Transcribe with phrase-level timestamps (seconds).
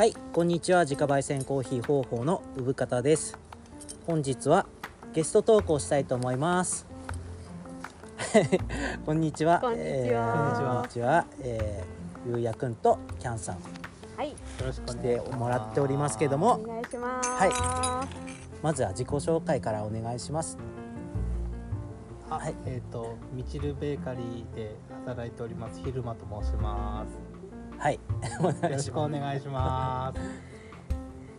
[0.00, 0.84] はい、こんにちは。
[0.84, 3.38] 自家焙煎コーヒー方法の産方です。
[4.06, 4.64] 本日は
[5.12, 6.86] ゲストトークをしたいと思います。
[9.04, 9.60] こんにちは。
[9.60, 11.26] こんにちはえーこんにちは。
[11.40, 13.58] えー、ゆうやくんとキャンさん
[14.16, 17.28] はい、よろしくお来願いしますてもらっておりますけどおも、願いします。
[17.28, 18.08] は
[18.62, 20.56] まずは自己紹介からお願いします。
[22.30, 27.29] あはいえっ、とみちるベーカリーで働いております昼間と申します
[28.40, 29.12] お願いします。
[29.12, 30.20] 願いします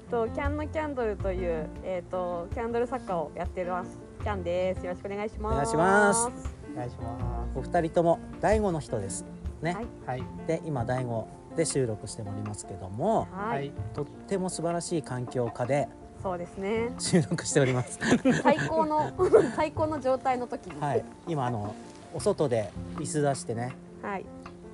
[0.09, 3.97] とキャンのキャンドルというえっ、とキャンドル作家をやってます。
[4.21, 4.85] キャンです。
[4.85, 5.53] よろしくお願いします。
[5.53, 6.27] お願いします
[6.73, 9.25] お願いしまお二人とも大悟の人です
[9.61, 9.77] ね。
[10.05, 15.87] はいで、今大悟で収録しておりますけども、はい、はいとっても素晴らしい環境下で
[16.21, 16.91] そうですね。
[16.99, 17.99] 収録しております。
[18.43, 19.11] 最高の
[19.55, 20.79] 最高の状態の時に。
[20.79, 21.73] はい、今あの
[22.13, 23.75] お外で椅子出してね。
[24.01, 24.25] はい。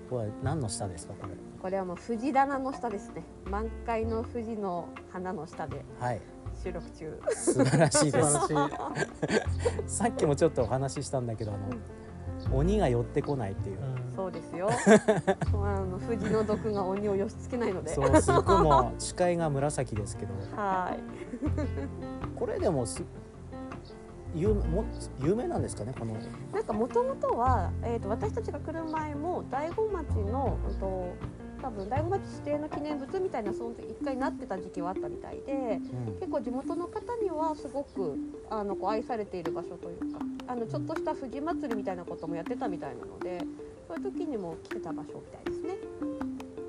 [0.09, 1.46] これ何の下ですかこれ？
[1.67, 3.23] これはもう藤棚の下ですね。
[3.51, 6.21] 満開の藤の花の下ではい、
[6.63, 7.19] 収録中。
[7.29, 8.37] 素晴らしい素です。
[8.37, 13.79] 晴らしいさっきもちょっとお話ししたんだけど、あの鬼が寄ってこないっていう。
[13.81, 14.69] うんそうですよ。
[15.51, 17.93] あの藤の毒が鬼を寄し付けないので。
[17.93, 20.99] そうすごいもう視界が紫ですけど、はい。
[22.39, 23.03] これでもす
[24.33, 24.85] 有も
[25.21, 26.15] 有名なんですかねこの。
[26.53, 31.09] なんかもともとは、えー、と私たちが来る前も大子町の、うん、と
[31.61, 38.15] 多分大子町指定の記念物みたいなその時一回なってた時期はあったみたいでうん結構地元の方にはすごく
[38.49, 43.41] あのこう愛されている場所というかあのちょっとした富士祭りみたいなこともやってたみたいなので
[43.87, 45.75] そういう時にも来てた場所みたいですね。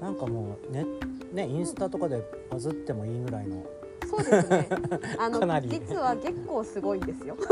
[0.00, 0.84] なんかもうね
[1.32, 3.64] ねインスタとかでバズってもいいぐらいの
[4.08, 4.68] そうですね。
[5.18, 7.36] あの実は結構すごいんですよ。
[7.36, 7.48] 月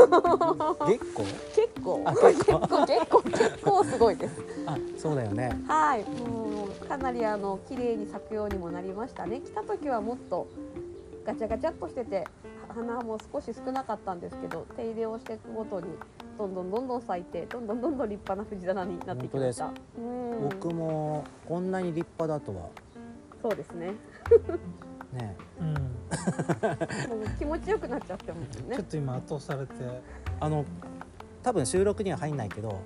[1.11, 1.27] 光。
[1.55, 4.41] 結構あ結結構構結構結構すごいです。
[4.65, 5.57] あそうだよね。
[5.67, 9.39] はい、もうかなりあの綺麗に咲くようにもなりましたね。
[9.41, 10.47] 来た時はもっと
[11.25, 12.25] ガチャガチャっとしてて
[12.73, 15.87] 花も少し少なかったんですけど、手入れをしていくごとに
[16.37, 19.71] どんどんどんどん咲いて、どんどんどんどん立派な藤棚になってきました。
[19.97, 22.69] うん、僕もこんなに立派だとは
[23.41, 23.93] そうですね。
[25.17, 25.35] ね。
[25.59, 25.73] うん。
[25.73, 25.79] も
[27.25, 28.75] う気持ちよくなっちゃってますよね。
[28.75, 28.85] ちょっ。
[28.85, 29.73] と今圧倒されて。
[30.39, 30.63] あの
[31.43, 32.81] 多分収録には入んないけど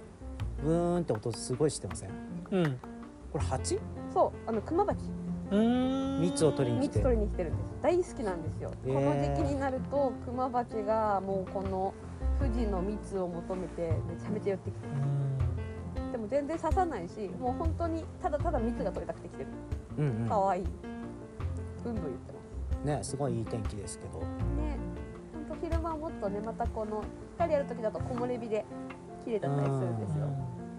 [0.63, 2.09] ブーンって音すごいしてません？
[2.51, 2.79] うん。
[3.31, 3.79] これ蜂？
[4.13, 4.97] そう、あの熊鉢
[5.51, 6.21] うーん。
[6.21, 6.99] 蜜を取りに来て。
[6.99, 7.65] 蜜取りに来てるんです。
[7.81, 8.71] 大好きなんですよ。
[8.85, 8.93] へー。
[8.93, 11.93] この時期になると熊鉢がもうこの
[12.39, 14.87] 富士の蜜を求めてめちゃめちゃ寄ってきて。
[15.97, 16.11] うん。
[16.11, 19.47] でも全然刺さないしもう本当にただただ蜜が取りたくて来てる。
[19.97, 20.25] うん。
[20.29, 20.65] 可愛い
[21.83, 22.39] ブンブン言ってま
[22.81, 24.19] うんねすごいいい天気ですけど。
[24.19, 24.25] す
[24.55, 24.77] ね
[25.33, 27.03] 本当昼間もっとねまたこの
[27.37, 28.65] 光ある時だと木漏れ日で
[29.23, 30.27] 綺麗だったりするんですよ。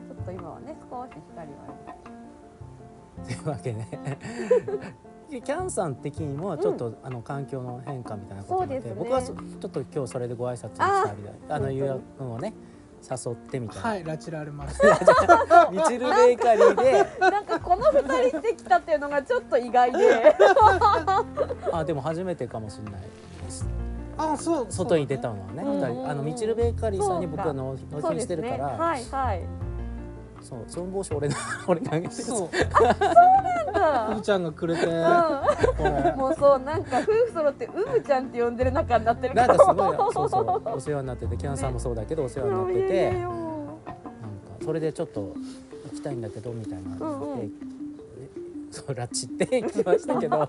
[0.09, 3.85] ちょっと今はね少し光はあるというわけで
[5.41, 8.95] キャンさん的にもちょっと、あの環境の変化みたいなことがあって、そうですね。
[8.99, 11.77] 僕はそちょっと今日それでご挨拶に来たりであの本当に。
[11.79, 12.53] ゆうやくんをね
[13.11, 14.79] 誘ってみたいな、はい拉致られまし
[15.71, 17.07] ミ チルベーカリーで。
[17.21, 20.37] なんかこの二人してきたっていうのがちょっと意外で。
[21.73, 23.01] あでも初めてかもしれない
[23.45, 23.67] です
[24.17, 27.77] たあそう外に出たのはね、うん二人あのミチルベーカリーさんに僕はそう納
[28.11, 29.62] 品してるから、はいはい
[30.43, 31.35] そうその帽子俺の
[31.67, 32.49] 俺が あげてるそう。
[33.73, 34.87] なんふーちゃんがくれて。
[34.87, 34.93] うん。
[36.19, 42.97] もうそうなんか夫婦揃ってうむちゃんって呼んでる仲になってるなんかすごいそうそうお世話になっててキャンさんもそうだけどお世話になってて。
[42.97, 43.35] やいやなんか
[44.65, 45.35] それでちょっと行
[45.95, 47.07] きたいんだけどみたいな。
[47.07, 47.49] うんうん。
[47.49, 47.55] で
[48.71, 50.49] そう拉致って行きましたけど。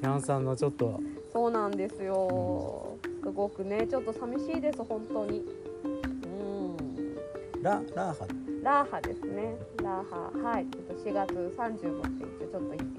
[0.00, 0.98] キャンさんのちょっと。
[1.32, 2.96] そうなんですよ。
[3.22, 5.44] すごくね、ちょっと寂しいです、本当に。
[7.60, 7.62] うん。
[7.62, 8.26] ララーハ。
[8.62, 9.54] ラーハですね。
[9.82, 12.58] ラーハ、はい、ちょっと4月30日ちょっと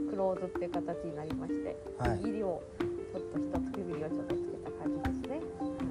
[0.10, 2.18] クローズっていう形になりまして、はい。
[2.20, 5.42] 区切りをちょっと一つ区切りをちょっとつけた感じですね。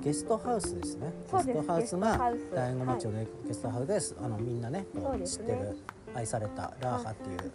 [0.03, 1.13] ゲストハウスですね。
[1.33, 2.55] ゲストハウスがハウス。
[2.55, 5.77] 大子町のゲストハウスです、あのみんなねねう知ってる
[6.15, 7.53] 愛されたラーハっていう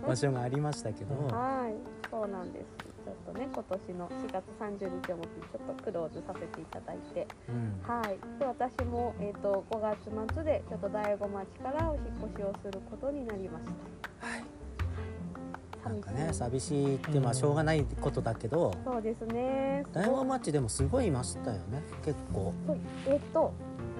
[0.06, 1.74] 場所がありましたけど、はい、
[2.10, 2.89] そうなんです。
[3.32, 7.80] とね、今年の4月30日をもってちょっとクローズさせていただいて、うん。
[7.86, 9.98] はい、で私も、えー、と5月
[10.34, 13.64] 末でちょっと大子町からお引っ越しをすることになりまし
[14.20, 14.26] た。
[14.26, 14.44] はい。
[15.82, 19.84] なんかね寂しいってまあしょうがないことだけど、そうですね。
[19.92, 22.52] 大子町でもすごいいましたよね結構、
[23.06, 23.52] えっ、と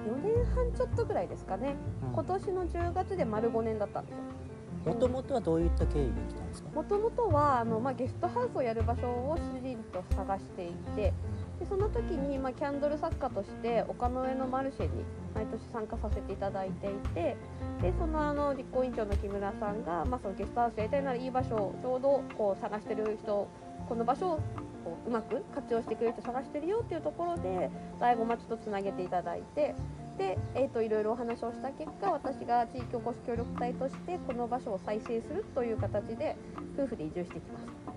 [0.07, 1.75] 4年半ちょっとぐらいですかね。
[2.03, 2.13] うん。
[2.13, 4.93] 今年の10月で丸5年だったんですよ。
[4.93, 6.40] もともとはどういった経緯で来
[6.73, 11.13] もともとはあの、まあ、ゲストハウスをやる場所を主人と探していて
[11.59, 15.03] でその時に、まあ、キャンドル作家として丘の上のマルシェに
[15.35, 17.37] 毎年参加させていただいていて
[17.81, 23.47] でそのあの実行委員長の木村さんが、まあ、そのゲストハウスやりたいならいい場所をちょうどこう探してる人
[23.87, 24.35] この場所を
[24.83, 27.69] こううまく活用してくれる人探してるよっていうところで
[27.99, 29.75] 醍醐町とつなげていただいて
[30.21, 36.35] で、えー、といろいろお話をした結果私が地域おこし協力隊としてこの場所を再生するという形で
[36.77, 37.91] 夫婦で移住してきました。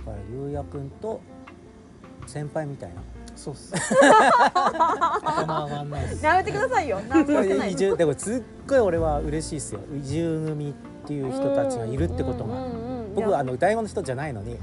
[0.00, 1.20] だからゆうやくんと
[2.26, 2.96] 先輩みたいな。
[3.36, 3.72] そうっす。
[6.24, 7.00] やめてくださいよ。
[7.08, 9.80] 何もしてな住でもすっごい俺は嬉しいですよ。
[9.96, 10.72] 移住組っ
[11.06, 12.54] ていう人たちがいるってことが。
[12.54, 12.77] うんうんうんうん
[13.20, 14.56] 僕はあの大悟の人じゃないのに。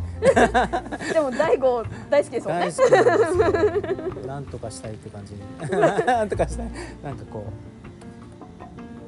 [1.13, 4.28] でも大悟大好きですもんね。
[4.28, 5.42] なんとかしたいって感じに。
[6.06, 6.68] なんとかしたい。
[7.04, 7.44] なんかこ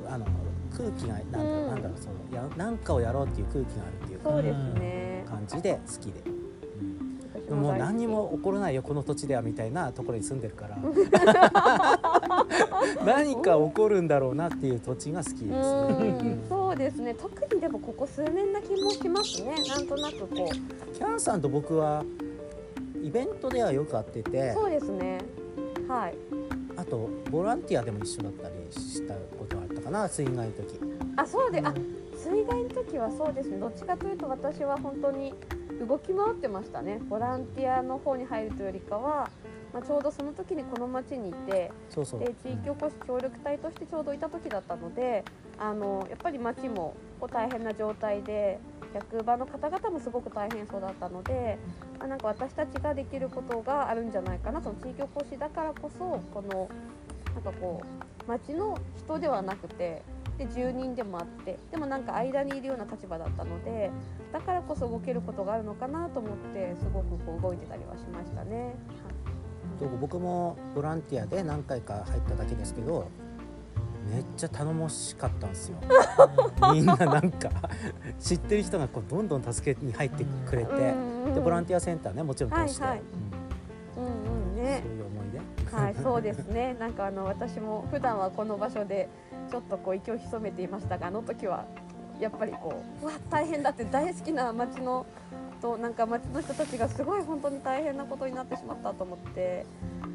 [0.05, 0.25] うあの
[0.75, 5.25] 空気がなんだ,、うんなんだろうそのやなんかをやろうっていう空気があるっていうそうですね。
[5.27, 6.21] 感じで好きで
[7.55, 10.77] ももう何にも起こらないよこの土地ではみたいなところに住んでるから。
[13.05, 15.49] 何か起こるんだろうなっていう土地が好きですね。
[15.49, 15.53] う
[16.25, 16.43] ん。
[16.49, 17.13] そうですね。
[17.13, 19.55] 特にでもここ数年な気もしますね。
[19.67, 20.93] なんとなくこう。
[20.93, 22.03] キャンさんと僕は
[23.01, 24.53] イベントではよく会ってて。
[24.53, 25.19] そうですね。
[25.87, 26.15] はい。
[26.75, 30.79] あとボランティアでも一緒だったりしたことがあったかな水害の時。
[31.15, 31.73] あそうであ
[32.15, 33.57] 水害の時はそうですね。
[33.57, 35.33] どっちかというと私は本当に
[35.85, 36.99] 動き回ってましたね。
[37.09, 39.29] ボランティアの方に入るというよりかは、
[39.73, 45.23] まあ、ちょうどその時にこの町にいてで地域おこし協力隊としてちょうどいた時だったので
[45.57, 48.59] あのやっぱり町もこう大変な状態で
[48.93, 51.57] 役場の方々もすごく大変そうだったので、
[51.99, 56.69] まあ、なんか私たちができることがあるんじゃないかなその地域おこしだからこそこの
[57.35, 60.01] なんかこう町の人ではなくて
[60.37, 63.89] で住人でもあってでもなんか間にいるような立場だったので
[64.31, 68.75] だからこそ動けることがあるのかなと思ってすごくこう動いてたりはしましたね。
[69.79, 73.09] と僕もボランティアで何回か入っただけですけど
[74.09, 75.77] めっちゃ頼もしかったんですよ。
[76.73, 77.49] みんななんか
[78.19, 80.93] 知ってる人がこうどんどん助けに入ってくれて
[81.33, 83.01] でボランティアセンターねもちろん通して、はいはい。
[83.97, 84.81] うんうんうんね。
[84.83, 85.75] そういう思い出。
[85.75, 86.75] はい、そうですね。
[86.79, 89.09] なんかあの私も普段はこの場所で
[89.49, 91.65] ちょっとこう息を潜めていましたが、あの時は
[92.19, 95.05] やっぱりこう、うわ大変だって大好きな町の
[95.61, 99.65] となんか町の人たちがすごい本当に大変なことになってしまったと思って、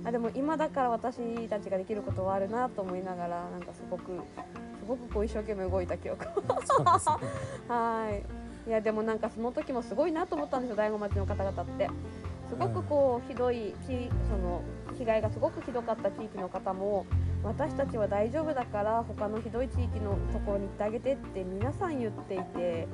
[0.05, 4.21] あでも今だから私たちができることはあるなと思いながらなんかすごく
[4.81, 6.27] すごくこう一生懸命動いた記憶。
[7.69, 8.69] はい。
[8.69, 11.89] いやでもなんかその時もすごいなと思ったんですよ大子町の方々って。
[12.49, 14.61] すごくこうひどい地その
[14.99, 17.07] 被害がすごくひどかった地域の方も
[17.45, 22.89] 私たちは大丈夫だから他のひどい地域のところに行ってあげてって皆さん言っていて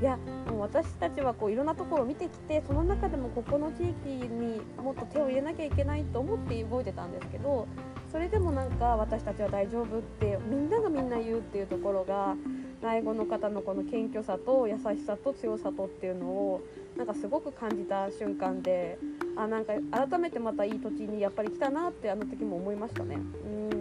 [0.00, 0.18] いや
[0.48, 7.68] もう私たちはこういろんなところを見てきてその中でもここの地域にもっと手を入れなきゃいけないと思って動いてたんですけど
[8.10, 12.34] それでもなんか私たちは大丈夫ってみんながみんな言うっていうところが
[12.82, 16.60] 第五の方のこの謙虚さと優しさと強さとっていうのを
[16.96, 18.98] なんかすごく感じた瞬間で
[19.36, 23.18] あなんか改めてまたいい土地にやっぱり来たなってあの時も思いましたね。
[23.46, 23.71] うん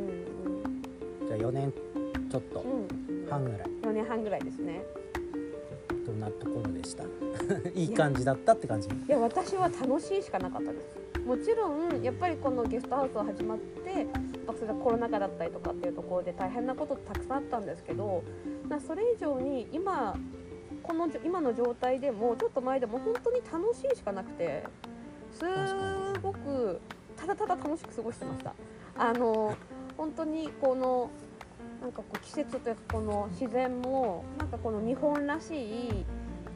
[1.38, 1.72] じゃあ4年
[2.30, 3.60] ちょっとうん、半ぐらい。
[3.84, 4.84] 4年半ぐらいですね。
[6.06, 7.04] どんなところでした？
[7.74, 8.90] いい感じだったって感じ？
[8.90, 11.20] いや私は楽しいしかなかったです。
[11.26, 14.06] もちろんやっぱりこのゲストハウスが始まって
[14.46, 18.24] まあそれがコロナ禍だったりとかっていうところで大変なことたくさんあったんですけど
[18.68, 20.18] なそれ以上に今
[20.82, 24.64] この今の状態でもちょっと前でも本当に楽しいしかなくて
[25.32, 25.46] す
[26.24, 26.80] ごく
[27.16, 28.54] ただただ楽しく過ごしてました。
[28.98, 29.56] あの
[30.02, 31.12] 本当にこの
[31.80, 36.06] なんかこう季節というかこの自然もなんかこの日本らしい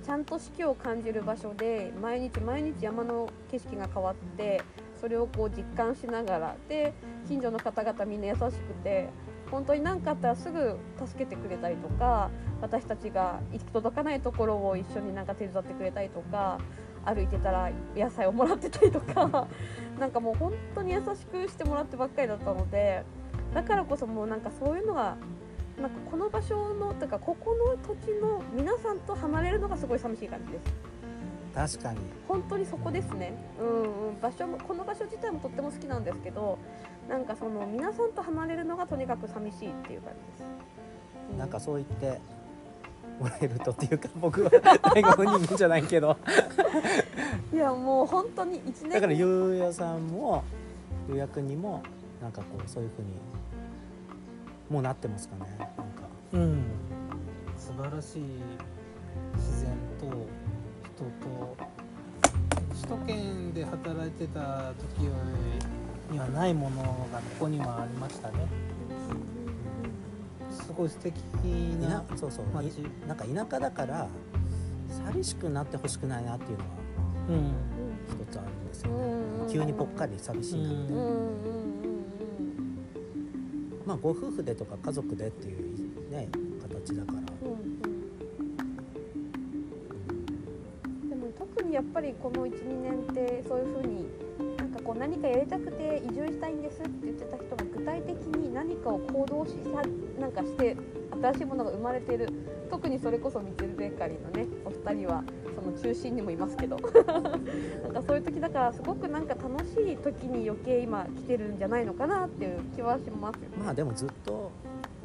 [0.04, 4.64] ちゃんと四季を感じる場所で毎日毎日山の景色が変わって
[5.00, 6.96] それをこう実感しながらで
[7.28, 8.50] 近所の方々みんな優しく
[8.84, 9.10] て
[9.52, 16.58] 本当に何かあったらすぐ助けてくれたりとか私たちが行き届かないところを一緒になんか手伝ってくれたりとか
[17.06, 19.48] 歩いてたら野菜をもらってたりとか
[20.00, 23.04] なんかもう本当に優しくしてもらってばっかりだったので
[23.56, 25.16] だからこそもうなんかそういうのが
[25.82, 31.78] なんかこの場所のというかここの土地の皆さんと離れるのがすごい寂しい感じです。
[31.78, 32.00] 確かに。
[32.28, 33.34] 本当にそこですね。
[33.62, 34.20] うんうん。
[34.22, 36.58] 場所もこの場所自体もとっても好きなんですけど
[37.08, 42.20] なんかその皆さんと離れるのがとにかく寂しいっていう感じです、うなんかそう言って
[43.20, 46.18] もらえるとっていうか 僕は大悟の人間じゃないけど。
[47.54, 48.90] いやもう本当に1年。
[48.90, 50.44] だからゆうやさんも
[51.08, 51.82] ゆうやくんにも
[52.22, 53.08] なんかこうそういうふうに
[54.69, 55.55] もうなってますかね。
[55.60, 55.75] なんか。
[56.34, 56.63] うん。
[57.57, 58.24] 素晴らしい
[59.36, 61.57] 自然と人と
[62.88, 65.07] 都圏で働いてた時
[66.12, 66.81] にはないもの
[67.12, 68.48] がここにはありましたね。
[70.51, 72.45] すごい素敵いななそうそう。
[73.07, 74.07] なんか田舎だから
[74.89, 76.72] 寂しくなってほしくないなっていうのは
[77.29, 77.51] うん。
[78.07, 79.03] 一つあるんですよね、
[79.43, 79.51] うん。
[79.51, 81.64] 急にぽっかり寂しいなって、うんうんうんうん
[83.86, 86.27] まあご夫婦でとか家族でっていうね
[86.62, 87.56] 形だから、うんう
[91.06, 91.10] ん。
[91.10, 94.06] でも特にやっぱりこの12年ってそういうふうに
[94.58, 99.82] なんかこう何かやりたくて移住したいんですって言ってた人が具体的に何かを行動しさ
[100.20, 100.75] なんかして
[101.22, 102.29] 新しいものが生まれている。
[102.69, 105.24] 特にそれこそミチルベーカリーのねお二人は
[105.55, 106.77] その中心にもいますけど。
[107.84, 113.50] なんかそういう時だからすごくなんか楽しい時に余計今来てるんじゃないのかなっていう気はしますよ。
[113.57, 114.51] まあでもずっと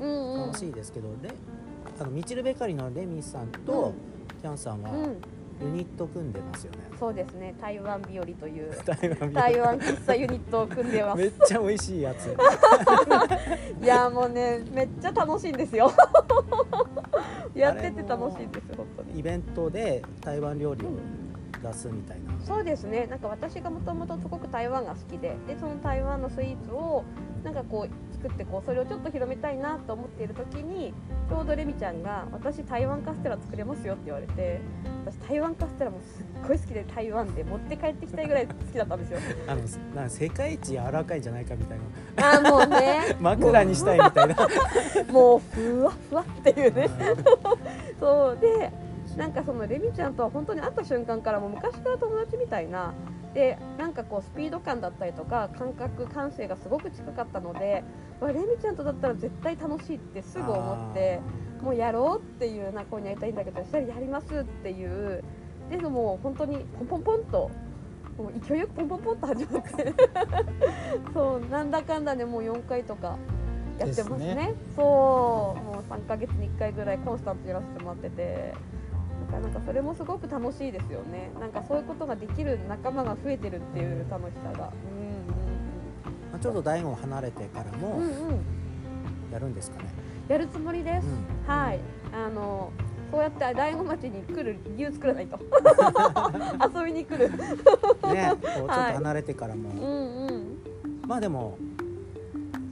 [0.01, 1.31] うんうん楽しいですけど、レ
[2.01, 3.93] あのミチルベーカリーのレミさんと
[4.41, 5.17] キャンさんはうん、
[5.61, 7.55] ユニット組んでますよね、そうですね。
[7.61, 8.73] 台湾日和という。
[9.35, 11.19] 台湾喫茶ユニットを組んでます。
[11.19, 12.35] めっちゃ美味しいやつ。
[13.83, 15.91] いやもうねめっちゃ楽しいんですよ。
[17.55, 19.19] やってて楽しいです本当に。
[19.19, 20.89] イベントで台湾料理を
[21.63, 23.07] 出すみたいな、そうですね。
[23.07, 27.05] なんか私がもともとすごく台湾が好きででその台湾のスイーツを
[27.45, 30.93] なんかこう作ってこうそれをちょっと広めたいなと思っている時に
[31.29, 34.61] ちょうどレミちゃんが「私台湾カステラ作れますよ」って言われて
[35.07, 42.35] 私台湾カステラもすっごい好きで台湾で持って帰ってきたいぐらい好きだったんですよ あのな世界一柔らかいんじゃないかみたいな。
[42.35, 43.17] あーもうね。
[43.21, 44.37] 枕にしたいみたいな。
[45.11, 46.89] もうふわふわっていうね。
[47.99, 48.71] そうで
[49.17, 52.93] なんかそのレミちゃんとは本当に会った瞬間からもう昔から友達みたいな。
[53.35, 57.85] でなんかこうスピード感だったりとか感覚感性がすごく近かったので
[58.21, 61.21] わレミちゃんとだったら絶対楽しいってすぐ思って
[61.63, 65.23] もうやろうっていうなこうにやりたいんだけどそしたらやりますっていう。
[65.71, 67.51] でもう本当にポンポンポンと
[68.19, 69.95] もう勢いよくポンポンポンと始まって。
[71.15, 73.17] そうなんだかんだでもう4回とか
[73.79, 74.35] やってますね。
[74.35, 74.55] ね。
[74.75, 74.87] そう
[75.65, 78.55] もう3ヶ月に1回ぐらいコンスタントやらせてもらってて。
[79.31, 81.31] なんかなんかそれもすごく楽しいですよね。
[81.39, 84.59] なんかそういうことができる仲間が増えてるっていう楽しさが。
[84.59, 84.71] まあ、
[86.41, 88.01] ちょっと大悟離れてからも
[89.33, 89.91] やるんですかね、
[90.29, 91.55] やるつもりです、うん。
[91.55, 91.81] はい。
[92.13, 92.73] あの
[93.11, 95.39] そうやって大子町に来る理由作らないと。
[96.79, 97.31] 遊びに来る。
[97.31, 97.47] ねこ
[98.05, 100.59] うちょっと離れてからも、うんうん。
[101.07, 101.59] まあでも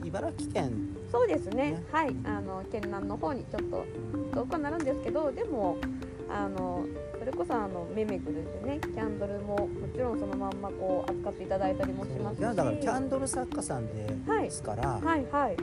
[0.03, 0.71] 茨城県、
[1.11, 1.71] そうですね。
[1.71, 1.83] ね。
[1.91, 2.15] はい。
[2.23, 3.85] あの県南の方にちょっと
[4.33, 5.77] 遠くはなるんですけどでも
[6.31, 6.85] あの
[7.17, 8.79] それこそあのめめぐるでね。
[8.81, 12.39] キャンドルももちろんそのまんまこう扱っていただいたりもしますし。
[12.39, 15.25] いやだからキャンドル作家さんではいすから、はい。
[15.31, 15.57] はい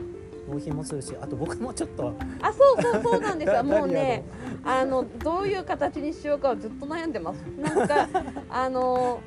[0.47, 4.23] 納品もするしあと僕もちょっとあそうそうそうなんですダよ もうね
[4.63, 7.37] あのどういう形にしようかをずっと悩んでます。
[7.59, 8.07] なんか
[8.49, 9.19] あの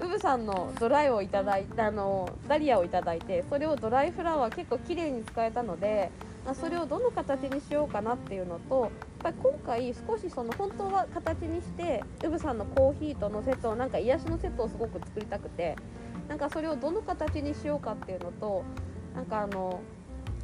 [0.00, 6.12] ウブさんのドライをいただいたあのダリアをいただいてそれをドライフラワー結構綺麗に使えたので
[6.46, 15.76] あそれをどの形にしようかなっていうのとぱり今回少しその本当は形にしてウブさんのコーヒーとのセットをなんか癒しのセットをすごく作りたくて
[16.28, 18.64] なんかそれをどの形にしようかっていうのと
[19.14, 19.80] なんかあの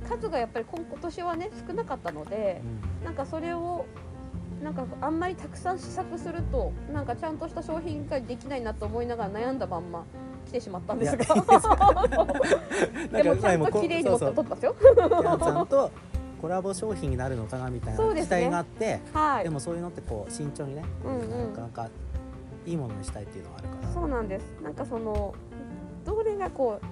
[0.09, 2.61] 数がやっぱり今今年はね少なかったので
[3.05, 3.87] なんかそれを
[4.63, 10.05] なんかあんまりたくさん試作するとなんかちゃんとした商品化できないなと思いながら悩んだまんま
[10.47, 11.25] 来てしまったんですが。
[13.23, 15.91] でもちゃんと綺麗に持って撮ったんですよキャンさんと
[16.45, 19.45] コラボ商品になるのかなみたいな期待があってはい。
[19.45, 21.53] でもそういうのってこう慎重にね、うんうん。
[21.55, 21.91] なかなか
[22.67, 23.93] いいものにしたいっていうのがあるから。
[23.95, 24.45] そうなんです。
[24.63, 25.35] なんかその
[26.05, 26.87] どれがこう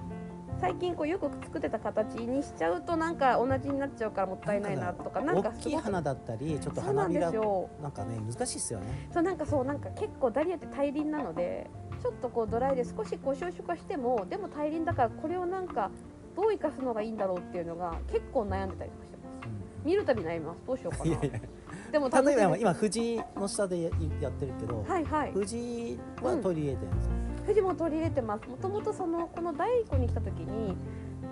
[0.59, 8.79] 最近こうよく作ってた形にしちゃうとなんか同じになっちゃうからもったいないなとかなんか大きい花だったりちょっと花びらなんかね難しいっすよ。
[8.79, 11.69] ねそうなんかそうなんか結構ダリアって大輪なので
[12.01, 15.91] ちょっとこうドライで少しこう収縮化してもでも大輪だからこれをなんか
[16.35, 19.12] どう生かすのがいいんだろうっていうのが結構悩んでたりとかして
[19.83, 20.59] 見るたび悩みます。
[20.65, 21.17] どうしようかな。
[21.91, 23.89] でも例えば今藤井の下でや
[24.21, 25.31] やってるけど、はいはい。
[25.31, 25.57] 藤
[25.91, 27.11] 井は取り入れてるんですよ、
[27.43, 28.49] 富士も取り入れてます。
[28.49, 30.75] もともとそのこの第一個に来た時に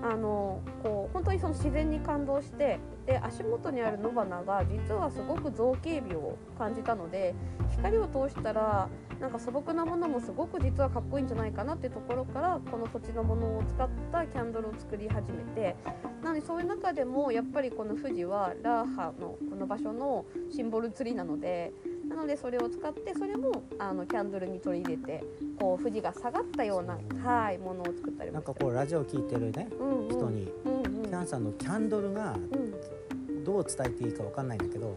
[0.04, 7.36] あのこう本当にその自然に感動してで足元にある野花が実はすごく造形美を感じたので
[7.72, 8.90] 光を通したら
[9.20, 15.76] なんか素朴なものもすごく実はかっこいいんじゃないかなっていうところからこの土地のものを使ったキャンドルを作り始めて
[16.24, 21.72] なのでそういう中でもやっぱりこの富士はラーハのこの場所のシンボルツリーなので
[22.12, 25.24] なのでそれを使ってそれもあのキャンドルに取り入れて
[25.58, 30.10] こう富士が下がったような、はい、ものを作ったりなんかこうラジオ聞いてるねうんうん。
[30.10, 31.04] 人に、うんうん。
[31.04, 33.44] キャンさんのキャンドルがうん。
[33.44, 34.96] どう伝えていいかわかんないんだけど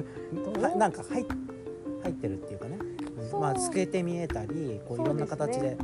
[0.76, 1.26] なんか入っ
[2.02, 2.78] 入ってるっていうかね。
[3.32, 5.76] まあ透けて見えたりこういろんな形で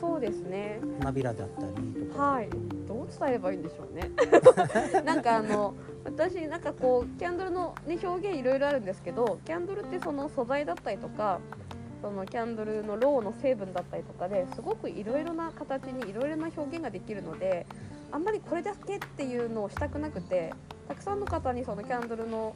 [0.00, 0.80] そうですね。
[1.00, 2.48] 花びらだったりとか、はい。
[2.86, 4.10] どう伝えればいいんでしょうね。
[5.04, 5.74] なんかあの
[6.04, 11.40] 私なんかこうキャンドルの、ね、表現いろいろあるんですけどキャンドルってその素材だったりとか
[12.00, 17.66] そのキャンドルのローの成分だったりとかですごくいろいろな形にいろいろな表現ができるので
[18.12, 20.52] あんまりこれだけっていうのをしたくなくて
[20.86, 22.54] たくさんの方にそのキャンドルの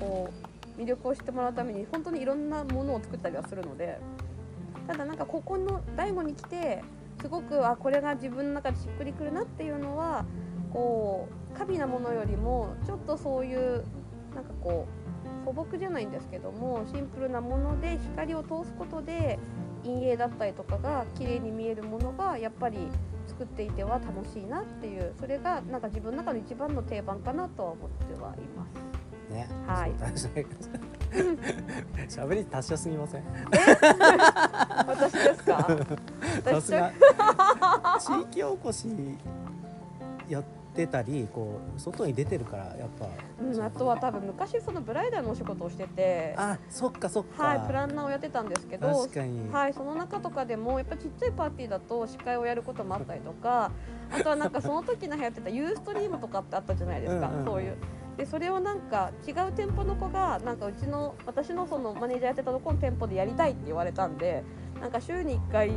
[0.00, 0.30] こ
[0.78, 3.98] う魅力を知ってもらうために本当にいろんなものを作ったりはするので
[4.86, 6.82] ただなんかここの大悟に来て
[7.20, 10.24] すごくあこれが自分の中でしっくりくるなっていうのは
[10.72, 13.84] こう過敏なものよりもちょっとそういう
[14.34, 14.86] なんかこ
[15.44, 19.38] う素朴じゃないんですけどもシンプルなもので光を通すことで
[19.82, 22.78] 陰影だったりとかが綺麗に見えるものがやっぱり
[23.26, 29.32] 作っていては楽しいなっていうそれがなんか自分の中の一番の定番かなとは思ってはいます。
[29.32, 29.92] ね、はい。
[32.08, 33.24] 喋り達者すぎません？
[34.86, 35.58] 私ですか？
[35.62, 35.76] さ
[36.44, 36.92] 私すが。
[38.00, 38.88] 地域おこし
[40.28, 43.08] やってたりこう外に出てるからやっぱ。
[43.42, 53.70] うん、あとは多分昔そのブライダルのお仕事をしててあそっかそっか、はいプランナーをやってたんですけど確かに、はい、その中とかでもやっぱちっちゃいパーティーだと司会をやることもあったりとか
[54.10, 57.28] あとはなんかその時の流行ってたユーストリームとかってあったじゃないですか。
[57.28, 57.76] うんうんそういう。
[58.16, 64.44] でそれをなんか違う店舗の子がなんかうちの私のそのマネージャーやってたところの店舗でやりたいって言われたんで
[64.78, 65.70] なんか週に1回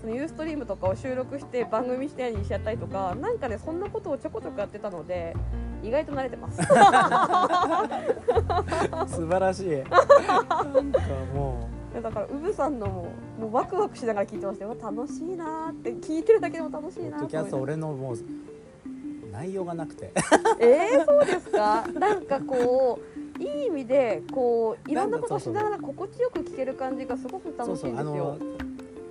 [0.00, 5.34] そのユーストリームとかを収録して番組してにしちゃったりとかなんかねそんなことをちょこちょこやってたので
[5.82, 6.58] 意外と慣れてます。
[9.14, 9.70] 素晴らしい。
[9.70, 9.94] なんか
[11.34, 13.08] もいやだからウブさんのも
[13.40, 14.76] もうワクワクしながら聞いてましたよ。
[14.80, 18.16] 楽しいなーって聞いてるだけでも楽しいうなーポッドキャスト俺のもう
[19.32, 20.12] 内容がなくて。
[20.58, 21.86] えー、そうですか？
[21.94, 22.98] なんかこ
[23.38, 28.38] ういい意味でこういろんなことをしながら心地よく聞ける感じがすごく楽しいんですよ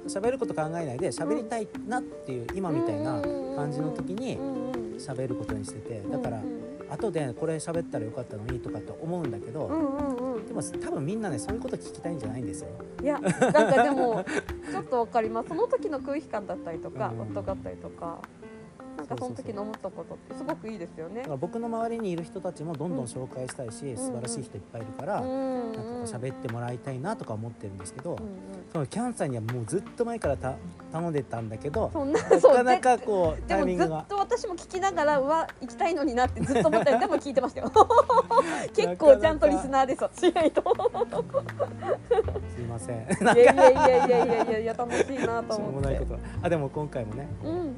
[0.07, 3.21] 喋ること考えないで喋りたいなっていう今みたいな
[3.55, 4.37] 感じの時に
[4.97, 9.67] 喋ることにしててだからうん後でこれ喋ったらよかったのにとかって思うんだけど、
[10.47, 12.69] でも多分みんなねそういうこと聞きたいんじゃないんですよ。
[13.01, 14.23] いやなんかでも
[14.71, 15.49] ちょっとわかります。
[15.49, 17.21] その時の空気感だったりとかうん。
[17.21, 18.19] 夫だったりとか
[19.07, 21.21] なんかその時の思ったことってすごくいいですよね。
[21.21, 23.97] だから僕の周りにいる人たちもどんどん紹介したいし、ん。
[23.97, 25.29] 素晴らしい人いっぱいいるから、うん。
[25.29, 28.29] うんなんかこう喋ってもらいたいなとか思ってるんですけど、うんうん。
[28.71, 30.55] そのキャンさんにはもうずっと前からた
[30.91, 34.05] 頼んでたんだけど なかなかこうでもずっタイミングが。
[34.07, 37.71] と私も聞きながらうわ行きたいのになってずっと思ったりでも聞いてましたよ。
[38.73, 40.27] 結構ちゃんとリスナーです私。
[40.27, 40.63] 意外と
[42.55, 42.97] すいません。
[43.35, 46.19] いやいやいやいやいやいや楽しいなとしょう思ってもないこと。
[46.41, 47.75] あでも今回もねうん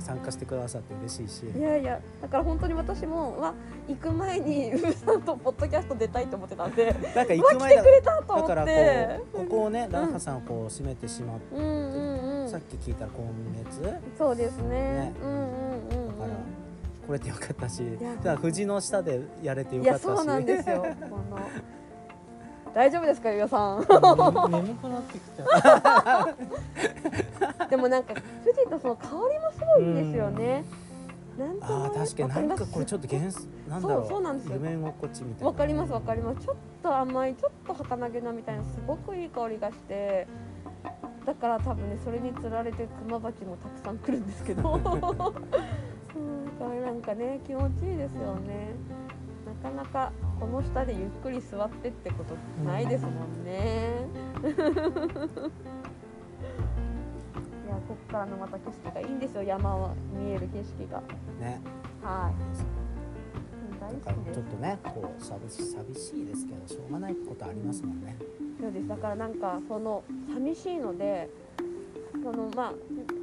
[0.00, 1.58] 参加してくださって嬉しいし。
[1.58, 3.54] いやいやだから本当に私もわ
[3.88, 12.48] 行く前に ウーさんとポッドキャスト出たいと思ってたんでなんか行く前だだからこてうここをねランハさんをこう締めてしまって、うんうんうん。
[12.48, 13.24] さっき聞いたら今
[13.64, 14.68] 月そうですね。
[14.68, 15.12] ね。
[15.22, 16.18] うんうんうんうん。
[16.18, 17.82] だから来れてよかったし。
[18.00, 20.02] やだから藤の下でやれてよかったし。
[20.02, 20.86] そうなんですよ。
[21.00, 21.38] この
[22.74, 23.78] 大丈夫ですかゆうやさん？
[24.50, 26.26] 眠くなってきちゃ
[27.66, 28.22] うでもなんか富
[28.56, 30.64] 士のその香りもすごいんですよね。
[31.38, 36.40] なんとあ確かになんかこれちょっと幻想なんだろうそうそうなんですよ夢心地みたいなわかりますわかります。
[36.44, 40.26] ちょっと甘いちょっと儚げなみたいなすごくいい香りがして。
[41.26, 44.72] だから多分ねそれにつられてクマバチもたくさん来るんですけど。
[44.74, 45.34] うんこ
[46.72, 48.74] れなんかね気持ちいいですよね。
[49.62, 54.06] なかなかこの下でゆっくり座ってってことないですもんね。
[54.44, 54.48] い
[57.68, 61.02] やこっからのまた景色がいいんですよ山は見える景色が。
[61.40, 61.60] ね
[62.02, 62.34] はい。
[63.80, 64.46] 大好きですちょっ。
[64.46, 68.16] とねこう寂し寂しいですけどしょうがないことありますもんね
[68.60, 71.28] そうですだからなんかその寂しいので
[72.22, 72.72] そのまあ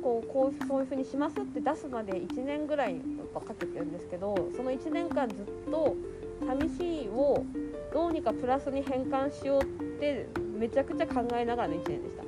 [0.01, 2.95] こうこうそういうふうにしますって出すまで1年ぐらい
[3.33, 5.95] かけてるんですけどその1年間ずっと
[6.45, 7.43] 寂しいを
[7.93, 9.65] どうにかプラスに変換しようっ
[9.99, 12.23] てめちゃくちゃ考えながらの1年でした。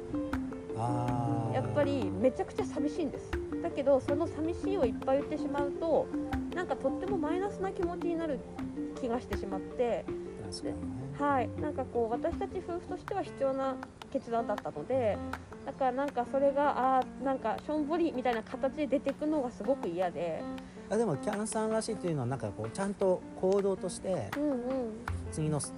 [1.54, 3.32] やっぱりめちゃくちゃ寂しいんです。
[3.62, 6.08] だけどその寂しいをいっぱい言ってしまうと
[6.56, 8.40] なんかとってもマイナスな気持ちになる
[9.00, 10.06] 気がしてしまって。
[10.64, 10.74] ね。
[11.20, 13.76] はい、なんかこう私たち夫婦としては必要な
[14.12, 15.18] 決断だったので
[15.66, 20.42] だからなんかそれがあーなんかしょんぼりみたいな形で出てくのがすごく嫌で
[20.90, 24.30] あでもキャンさんらしいっていうのはなんかこうちゃんと行動として
[25.32, 25.72] 次のス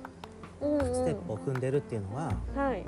[0.60, 2.86] テップを踏んでるっていうのは、はい。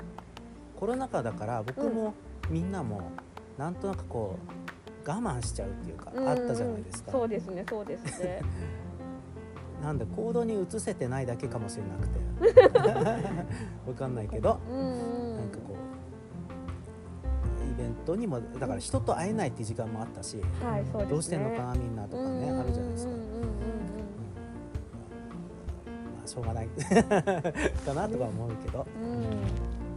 [0.76, 2.14] コロナ禍だから僕も
[2.50, 3.10] みんなも
[3.58, 4.38] なんとなくこ
[5.06, 7.12] う我慢しちゃうっていうか、あったじゃないですか。
[7.12, 8.40] そうですねそうですね。
[9.82, 12.24] なんだ行動に移せてないだけかもしれなくて。
[13.86, 14.82] わかんないけどうんう
[15.34, 15.36] ん。
[15.36, 15.93] なんかこうイ
[17.76, 21.10] ベントにもだから人と会えないっていう時間もあったし、はいそうですね。
[21.10, 23.18] どうしてんのかなみんなとかねあるじゃないですか、うん。
[26.16, 29.20] まあしょうがないかなとか思うけど、うん。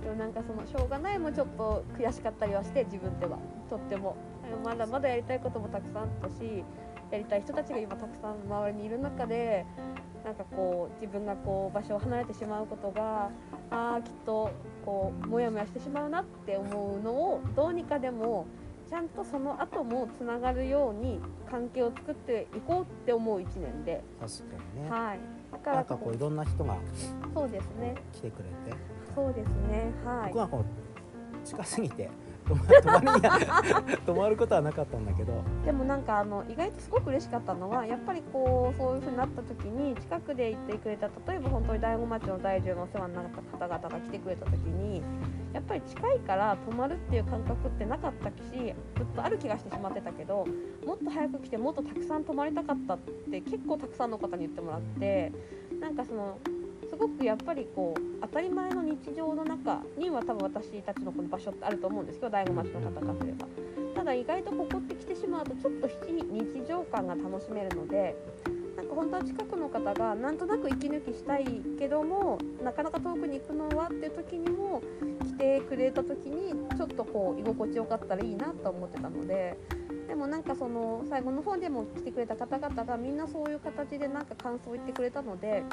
[0.01, 0.33] でもなん。
[0.33, 3.37] かそのしょうがないもちょっと悔しかったりはして自分では
[3.69, 4.15] とっても
[4.63, 6.03] まだまだやりたいこともたくさん。
[6.03, 6.63] あったし
[7.11, 8.35] やりたい人たちが今たくさん。
[8.47, 9.65] 周りにいる中で
[10.27, 13.29] なんかこう自分がこう場所を離れてしまうことが
[13.71, 14.51] ああきっと
[14.85, 18.45] こうモヤモヤしてしまうなって思うのをどうにかでも
[18.89, 24.43] ちゃんとその後もつながるように関係を作っていこうって思う1年で、確か
[24.75, 25.19] にね、はい、
[25.51, 26.77] だからなんかこういろんな人が
[27.33, 27.95] そうですね。
[28.13, 28.77] 来てくれて、
[29.15, 29.91] そうですね。
[30.05, 30.27] はい。
[30.27, 32.09] 僕はこう近すぎて
[32.47, 35.43] 泊まりには泊まることはなかったんだけど。
[35.65, 43.25] でもなんかあの意外とすごく嬉しかったのはやっぱりこうそういう風になった時に近くで行ってくれた例えば本当に大子町の在住のお世話になっ
[43.59, 45.01] た方々が来てくれた時に
[45.53, 48.33] やっぱり近いから泊まるっていう感覚ってなかったし
[48.95, 50.45] ずっとある気がしてしまってたけど
[50.85, 55.31] もっと早く来てもっとたくさん泊まりたかったって結構たくさんの方に言ってもらって
[55.79, 56.37] なんかその
[56.97, 63.47] ごくやっぱりこう当たり前の日常の中には多分私たちのこの場所ってあると思うんですけど大子町の方からすれば。
[63.95, 68.15] ただ意外とここって来てしまうとちょっと日常感が楽しめるので
[68.75, 71.45] なんか本当は近くの方がなんとなく息抜きしたい
[71.79, 74.83] けどもなかなか遠くに行くのはっていう時にも
[75.23, 79.57] 来てくれた時にちょっとこう居心地よかったらいいなと思ってたので
[80.07, 85.63] でもなんかその最後の方でも来てくれた方々がみんなそういう形でなんか感想を言ってくれたので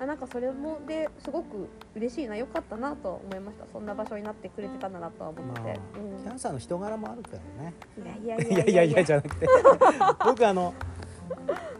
[0.00, 3.64] あなんかそれもですごく嬉しいなよかったなと思いました。
[3.72, 5.78] そんな場所になってくれてたんだなとは思って。
[6.24, 7.74] キャンサーの人柄もあるからね。
[7.98, 8.64] うん、いやいいや。
[8.64, 9.46] いやいやじゃなくて。
[10.24, 10.74] 僕あの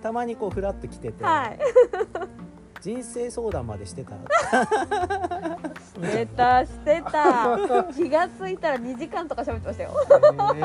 [0.03, 1.59] たまにこうフラッと来てて、はい。
[2.83, 4.19] 人生相談までしてたし
[6.01, 7.85] てたしてた。
[7.95, 9.91] 気がついたら2時間とか喋ってましたよ、
[10.53, 10.59] へ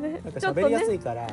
[0.00, 1.30] ねなんか喋りやすねいから、うん、い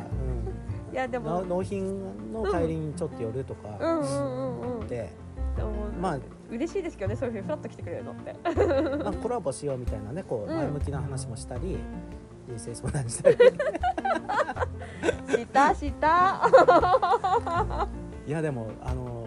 [0.98, 1.42] やでも。
[1.42, 4.88] 納納品の帰りにちょっと寄るとうかんうんうんうん。
[4.88, 5.10] で。
[5.56, 6.20] で、もまあ。
[6.50, 8.36] 嬉しいですけどねそういうふうにフラッと来てくれるのって。
[9.04, 10.58] ま あ、コラボしようみたいなねこううん。
[10.58, 11.78] 前向きな話もしたり、
[12.48, 13.38] 人生相談したり。
[15.30, 16.48] し たした。
[18.26, 19.26] いやでもあの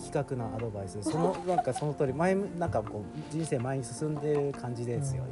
[0.00, 1.02] 的確なアドバイス。
[1.02, 5.24] その なんかその通り前むなんかこう人生前に進んでる感じですよ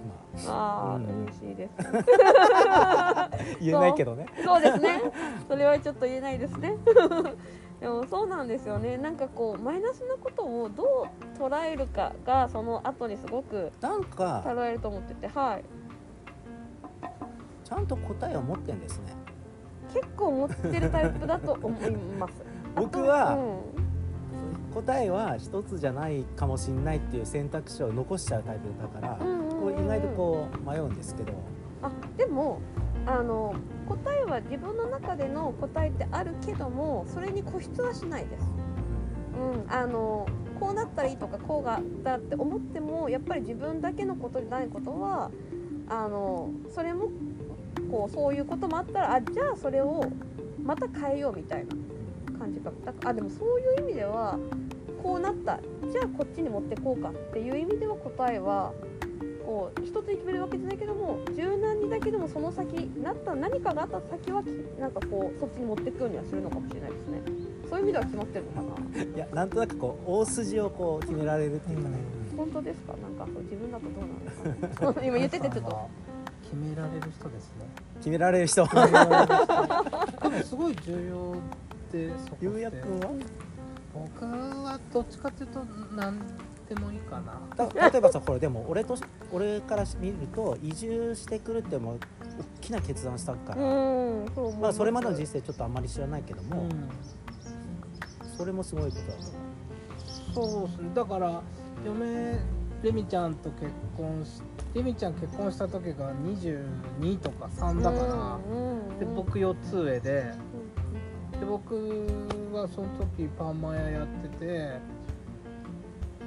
[0.46, 1.24] ああ、うん。
[1.24, 1.72] 嬉しいです。
[1.80, 4.26] 今 言えないけどね。
[4.44, 4.60] そう。
[4.60, 5.00] ですね。
[5.48, 6.76] それはちょっと言えないですね。
[7.80, 8.96] でもそうなんですよね。
[8.98, 11.06] なんかこうマイナスなことをど
[11.38, 15.28] う捉えるかがその後にすごくなんか捉えると思ってて。
[15.28, 15.64] はい。
[17.64, 19.12] ちゃんと答えを持ってんですね。
[19.92, 22.34] 結構持ってるタイプだと思います。
[22.74, 23.77] 僕はうん
[24.82, 31.32] 答えは一つじゃないかもしれないっていう選択肢を残しちゃうタイプだから、うんうんうんこう意外とこう迷うんですけど。
[31.82, 32.60] あでも
[33.06, 33.54] あの
[33.88, 38.46] 答えは自分の中での答えってあるけどもそれに固執はしないです。
[39.36, 40.26] うん、あの
[40.58, 45.30] こうなったらいいとかこうがだって思ってもやっぱり自分だけのことでないことは
[45.88, 47.08] あのそれも
[47.90, 50.04] こうそういうこともあったらあじゃあそれを
[50.62, 51.74] また変えようみたいな
[52.48, 52.70] 感じか。
[52.84, 54.38] だあでもそういう意味では
[55.02, 55.60] こうなった。
[55.90, 58.72] じゃあこっちに持ってこうかっていう意味では答えは
[59.46, 64.42] こう一つに決めるわけじゃないけども柔軟にだけでもその先なった何かがあった先は
[64.78, 67.22] なんかこうそっちに持っていくようにはするのかもしれないですね。
[67.70, 69.02] そういう意味では決まってるのかな。
[69.16, 71.96] いやなんとなくこう大筋をこう決められるっていうかね、
[72.36, 72.94] 本当ですか？
[72.96, 75.00] なんかそう自分だとどうなのか。
[75.00, 75.88] な 今言っててちょっと。
[76.42, 77.66] 決められる人ですね。
[77.98, 78.64] 決められる人。
[78.66, 80.30] 決められる人。
[80.30, 81.34] でもすごい重要
[81.88, 83.10] ってゆうやくんは？
[83.94, 85.64] 僕はどっちかっていうと
[85.96, 86.18] 何
[86.68, 87.40] でもいいかな。
[87.68, 93.66] た例えばさこれでも俺とし俺から見ると移住してくるってもう大きな決断したから、う
[94.24, 96.68] んそまあそれまでのす人生ちょっとあんまり知らないけども、うん
[98.36, 99.06] それもすごいことだ
[100.34, 100.76] と思そうです。
[100.82, 101.42] ねだから
[101.84, 102.38] 嫁
[102.82, 104.42] レミちゃんと結婚し
[104.74, 108.12] レミちゃん結婚した時が22とか3だから、
[108.52, 110.32] うんうんで僕4つ上で
[111.40, 111.74] で僕
[112.52, 114.98] はその時パンマ屋やってて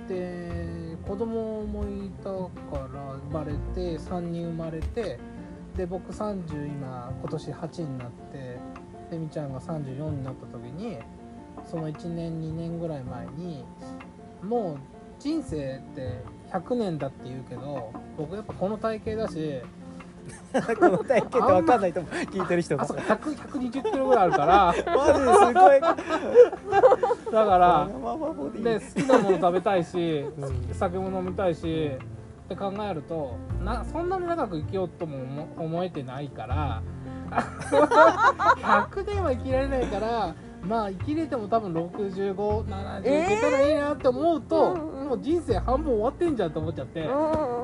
[0.08, 5.19] で子供もいたから生まれて3人生まれて
[5.76, 8.58] で僕30今今年8になって
[9.12, 10.97] レミちゃんが34になった時に
[11.69, 13.63] その1年2年ぐらい前に
[14.43, 14.78] もう
[15.19, 19.62] 人生って100年だって言うけど僕やっぱこの体型だし
[20.52, 23.04] この体型って分かんないと思う聞いてる人があそうか。
[23.16, 24.46] 100 120キロぐらいあるか。
[24.46, 25.82] らマジですごい
[27.32, 27.58] だか。
[27.58, 27.88] ら
[28.62, 30.26] で好きなもの食べたいし、
[30.74, 31.92] 酒も飲みたいし
[32.46, 36.46] って考えるとなそんなに長く生きようとも思思えてないか。
[36.46, 36.82] ら
[37.32, 40.00] 100年は生きられないか。
[40.00, 47.08] らまあ生きれても多分6570いえーけたらいいなって思うと、うんうんもう人生半分終わってんじゃんと思っちゃって、で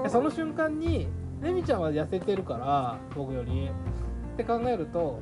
[0.10, 1.08] その瞬間に
[1.42, 3.70] レミちゃんは痩せてるから僕より。
[4.34, 5.20] って考えると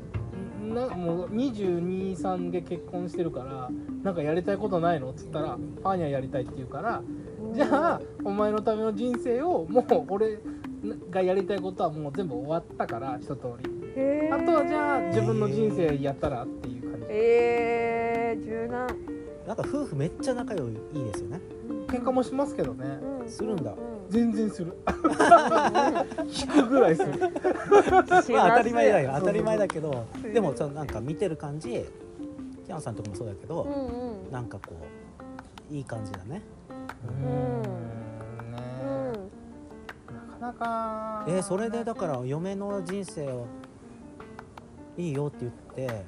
[0.62, 3.70] んなもう223で結婚してるから
[4.04, 5.12] なんかやりたいことないの？
[5.12, 7.02] っつったらパーニャやりたいって言うから
[7.54, 10.40] じゃあお前のための人生をもう俺
[11.10, 13.70] がやりたいことはもう全部終わったから一通り。
[14.32, 17.06] あとはじゃあ自分の人生やったらっていう感じ。
[17.10, 18.88] えー、柔軟
[19.48, 21.40] なんか夫婦めっちゃ仲良いいいですよね。
[21.88, 23.00] 喧嘩もしますけどね。
[23.02, 23.72] うんするんだ。
[23.72, 23.76] う
[24.10, 24.78] 全然する。
[26.28, 27.12] 引くぐらいする。
[27.14, 27.28] んま
[28.00, 29.14] あ当たり前だよ。
[29.20, 31.86] 当たり前だけどそうでもそのなんか見てる感じ
[32.66, 34.32] キャンさんとかもそうだけど、うんうん。
[34.32, 34.76] なんかこ
[35.72, 36.42] ういい感じだね。
[36.70, 37.62] うーん。
[38.52, 38.88] ねう
[40.12, 40.42] ん。
[40.42, 41.26] なかなか。
[41.28, 43.48] えーそれでだから嫁の人生を
[44.98, 46.06] いいよって言ってで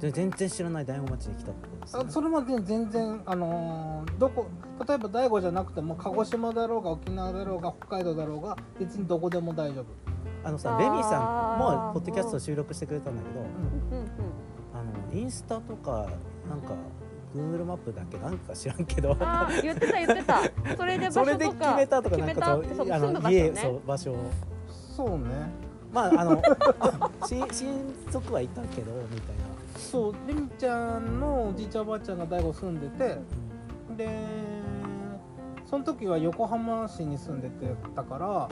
[0.00, 2.04] 全然知らない大子町に来たってことですね。
[2.06, 4.46] あそれまで全然あのーどこ
[4.86, 9.86] 例えば大悟じゃなくても鹿児島だろうが沖縄だろうが北海道だろうが別にどこでも大丈夫。
[10.44, 10.90] あのさあー。
[10.90, 13.98] ベミさんもポッドキャスト収録してくれたんだけどうん。
[13.98, 14.08] うん
[14.74, 14.82] あ
[15.14, 16.06] のインスタとか
[16.48, 16.74] なんか
[17.34, 19.16] Google マップだっけなんか知らんけど。
[19.62, 20.40] 言ってた言ってた。
[20.76, 23.60] それで場所とかそれで決めたとかなんかそうあその家ね。
[23.60, 24.16] そう場所を。
[24.68, 25.24] そうね。
[25.92, 26.42] まああの
[27.28, 29.47] 親親族はいたけどみたいな
[29.78, 33.16] そうレミちゃんのおじいちゃんおばあちゃんが大悟住んでて
[33.96, 34.08] で
[35.64, 38.48] その時は横浜市に住んでてたから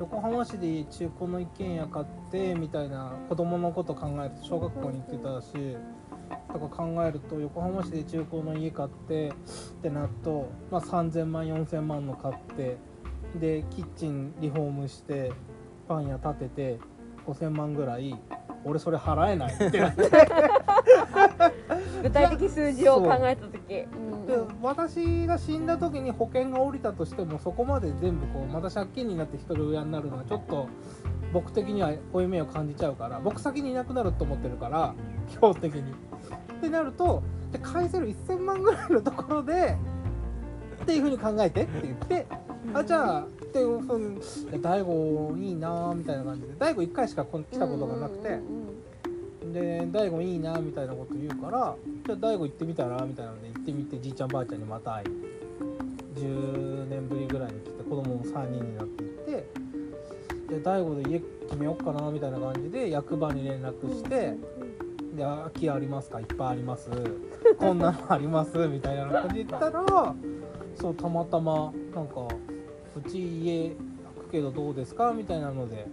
[0.00, 5.76] 横浜市で中古の一軒家買ってみたいな子供のこと考えて小学校に行ってたし
[6.52, 9.32] とか考えると横浜市で中古の家買ってっ
[9.82, 12.76] てなると、まあ、3000万4000万の買って
[13.38, 15.32] でキッチンリフォームして
[15.88, 16.78] パン屋建てて
[17.26, 18.14] 5000万ぐらい
[18.66, 20.10] 俺それ払えないってなって
[22.02, 30.68] 具体的数字を考えた時うんで私が死んだ時に保険が下りたとしてもそこまで全部こうまた借金になって一人親になるのはちょっと
[31.32, 34.94] 僕的には負い目を感じちゃうから僕先にいなくなると思ってるから
[35.30, 35.92] 基本的に。
[36.56, 39.76] ってなるとで返せる1000万ぐらいのところで
[40.82, 42.26] っていうふうに考えてって言って
[42.74, 43.26] あじゃあ
[43.56, 44.18] ってうふうに
[44.62, 48.28] 「大悟いいな」みたいな感じで大悟1回しか来たことがなくて。
[48.28, 48.42] うんうん
[49.52, 55.06] で大悟いいなみたいなこと言うからじゃあ大悟行ってみたらみたいなので行ってみてじいちゃんばあちゃんにまた会い
[56.16, 59.46] 10年ぶりぐらいに来て子供も3人になっていって
[60.48, 64.36] で大悟で家決めようかなみたいな感じで役場に連絡して
[65.16, 66.20] 「で空き家ありますか？
[66.20, 66.90] いっぱいあります。
[67.56, 70.14] こんなのあります」みたいな感じで言ったら
[70.74, 72.28] そうたまたまなんか
[72.96, 75.86] 「うち家空くけどどうですか?」みたいなので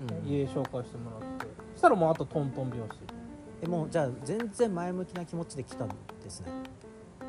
[0.00, 0.28] うん。
[0.28, 1.46] 家紹介してもらって。
[1.74, 2.86] そしたらもうあとトントン拍子。
[3.62, 5.94] えもうじゃあ全然前向きな気持ちで来たんで
[6.28, 6.48] すね。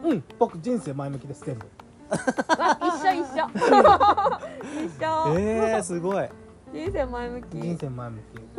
[0.04, 1.66] うん、僕人生前向きです全部。
[2.10, 3.48] あ一緒一緒。
[4.86, 6.30] 一緒、えー、すごい。
[6.74, 7.58] 人生前向き。
[7.58, 8.18] 人生前向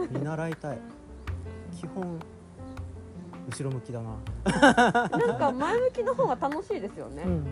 [0.08, 0.12] き。
[0.12, 0.78] 見習いたい。
[1.72, 2.18] 基本
[3.48, 7.46] 後ろ向きだな、なんか前向きの方が楽しいですよね、うん、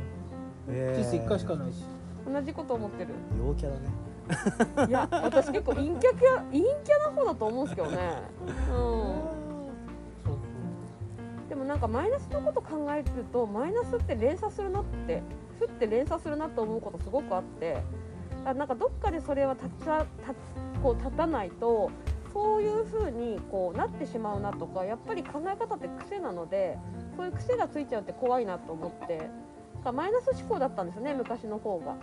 [0.69, 1.03] えー。
[1.03, 1.85] 人生一回しかないし。
[2.31, 3.11] 同じこと思ってる。
[3.39, 3.89] 陽キャだね。
[4.89, 7.99] いや私結構陰キャキャ陰キャな方だと思うんですけどね。
[8.71, 8.73] う
[11.45, 11.49] ん。
[11.49, 15.23] でもなんかマイナスのこと考えるとマイナスって連鎖するなって
[15.59, 17.83] ふって連鎖するなと思うことすごくあって
[18.45, 20.35] あなんかどっかでそれは立ち立
[20.83, 21.91] こう立たないと
[22.33, 26.79] そういう風にこうなってしまうなとかやっぱり考え方って癖なので
[27.17, 29.19] そういう癖がついちゃうって怖いなと思って。
[29.19, 29.25] だ
[29.87, 31.97] からマイナス思考だったんですよね昔の方が。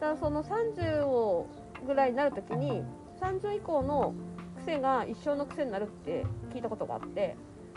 [0.00, 1.46] だからその30を
[1.86, 2.82] ぐらいになる時に
[3.20, 4.14] 30以降の
[4.58, 7.36] 癖が一生の癖になるって聞いたことがあって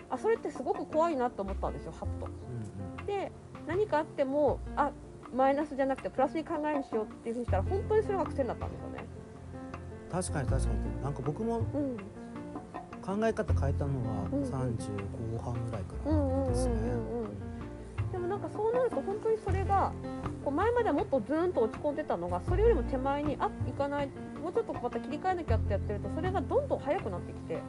[0.10, 2.26] あそれってすごく怖いなと思ったんですよはっと。
[2.26, 3.32] うんで
[3.68, 4.92] 何かあってもあ
[5.34, 9.06] マイナスじゃなくてプラスに考えにしようっていうふうにしたら本当にそれが癖になったんですよね。
[10.06, 11.98] うん、確かに確かになんか僕もうん
[13.02, 17.49] 考え方変えたのはうん30後半ぐらいからですね、で
[18.20, 19.92] もなんかそうなると本当にそれが
[20.44, 24.10] こう前まではもっとズーンと落ち込んでたのがそれよりも手前にあいかない
[24.42, 27.62] もうちょっとまた切り替えなきゃってやってるとそれがどんどん速くなってきて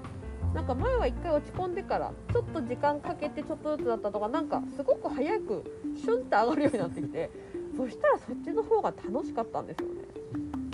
[0.55, 5.65] なんか前は一回落ち込んでからちょっと時間かけてちょっとずつだったとかなんかすごく早く
[5.97, 7.31] シュンって上がるようになってきて
[7.77, 9.95] そしたらそっちの方が楽しかったんですよね。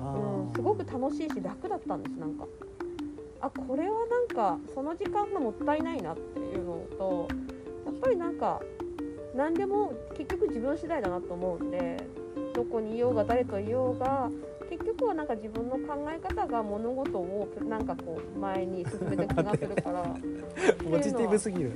[0.01, 2.47] あうん、すごく楽しいし楽だったんですなんか。
[3.41, 7.29] あこれはなんかその時間がもったいないなっていうのと
[7.85, 8.61] やっぱりなんか
[9.37, 11.96] 何でも結局自分次第だなと思うんで
[12.55, 14.31] どこにいようが誰といようが
[14.79, 20.03] 結局はなんか自分の考え方が物事をなんかこう前に進めて気がするから。
[20.91, 21.73] ポジティブすぎる。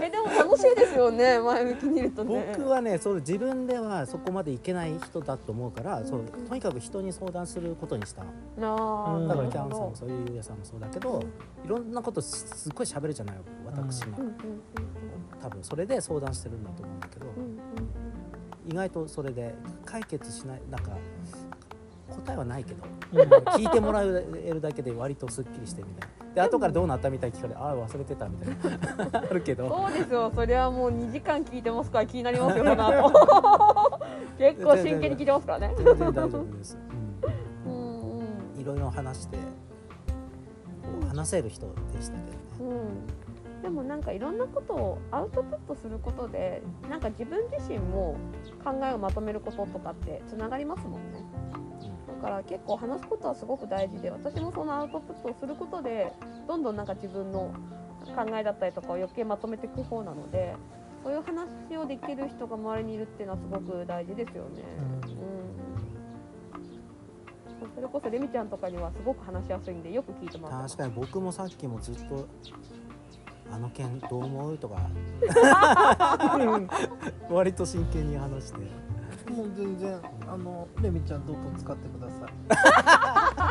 [0.00, 2.54] えでも楽しいですよね前向きにいるとね。
[2.56, 8.22] 僕はねそう自分ではそこまでいけない人だと思うからそうとにかく人に相談することにした。
[8.22, 11.20] あーうんだからキャンさんもそういうゆうやさんもそうだけど
[11.64, 14.34] いろんなことすすっごい喋るじゃない私がうんうん
[15.40, 17.58] 多分それで相談してるんだと思うんだけどうんうんうん。
[18.70, 20.92] 意外とそれで解決しないなんか
[22.24, 23.20] 答えはないけどうん。
[23.54, 24.06] 聞いてもらえ
[24.52, 26.34] るだけで割とすっきりしてみたいな。
[26.34, 29.20] で後からどうなったみたいに聞かれてああ忘れてたみたいな。
[29.30, 29.68] あるけど。
[29.68, 30.32] そうですよ。
[30.34, 31.98] それはもう2時間聞いてますか。
[32.00, 33.98] ら気になりますよその後。
[34.38, 35.74] 結構真剣に聞いてますからね。
[35.76, 36.78] 全然大丈夫です、
[37.66, 37.72] うん。
[37.72, 39.42] うんうん、いろいろ話してこ
[41.02, 42.72] う話せる人でしたけどね。
[42.72, 43.62] うん。
[43.62, 48.16] でもなんかいろんなことをアウトプットすることでなんか自分自身も
[48.64, 51.07] 考えをまとめることとかってつながりますもん
[52.18, 56.12] から結構話すことはすごく大事で私もそのアウトプットをすることで
[56.46, 57.52] どんどんなんか自分の
[58.14, 60.54] 考えだったりとかを余計まとめていく方なので
[61.04, 64.62] そういう話をできる人が周りにいるっていうのはすごく大事ですよね。
[65.04, 65.08] うん
[67.74, 72.26] それこそレミちゃんとかにはすごく話しやすいんでよく聞いてもらってます確かに僕もさっきもずっと
[73.52, 74.76] 「あの件どう思う?」とか
[77.30, 78.58] 割と真剣に話して
[79.38, 79.96] もう全然
[80.26, 82.26] あのレミちゃんどんどん使ってくださ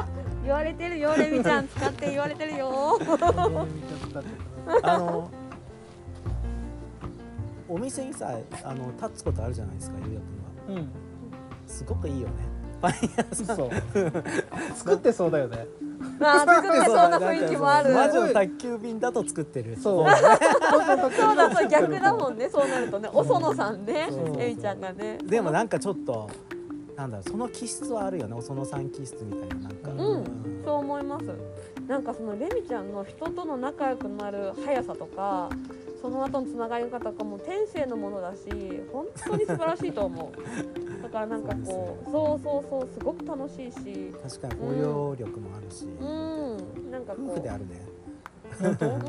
[0.03, 0.43] い。
[0.43, 1.67] 言われてるよレミちゃん。
[1.69, 2.99] 使って言われてるよ。
[2.99, 3.29] レミちゃん
[4.11, 4.81] 使ってください。
[4.83, 5.31] あの
[7.69, 10.19] お店にさあの立つことあるじゃないですかゆうや
[10.67, 10.89] くんはうん。
[11.65, 12.33] すごくいいよね。
[12.81, 13.71] パン屋さんそう
[14.75, 15.65] 作ってそうだよね
[16.19, 17.93] あー作ってそうな雰囲気もある。
[17.93, 19.77] 魔女の宅急便だと作ってる。
[19.77, 20.05] そう。
[20.09, 22.49] そうだそう逆だもんね。
[22.49, 23.09] そうなるとね。
[23.13, 24.07] お園さんね。
[24.09, 24.17] そう。
[24.17, 25.17] そうそうレミちゃんがね。
[25.23, 26.29] でもなんかちょっと
[26.95, 28.33] なんだろうその気質はあるよね。
[28.35, 29.91] お園さん気質みたいななんか。
[29.91, 30.63] うん。
[30.63, 31.25] そう思います。
[31.87, 35.49] なんかそのレミちゃんの人との仲良くなる速さとか
[36.01, 38.41] その後のつながり方とかも天性のものだし
[38.91, 44.13] 本当に素晴らしいと思う だからなんかこうそうそうそうすごく楽しいし。
[44.21, 46.91] 確かに包容力もあるし、うん。
[46.91, 47.31] なんかこう。
[47.31, 47.81] 夫婦であるね。
[48.61, 49.01] 本当うん。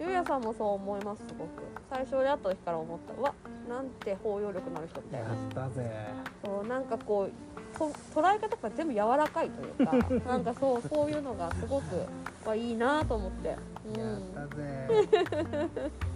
[0.00, 1.48] ゆうやさんもそう思いますすごく。
[1.88, 3.14] 最初で会った時から思った。
[3.14, 3.32] うわ
[3.68, 5.90] なんて包容力のある人みたいやなったぜ。
[6.44, 11.84] そうなんかこうと捉え方が全部柔らかいというか なんかそうそういうのがすごく
[12.44, 14.88] はいいなと思って、やうん、ったぜ。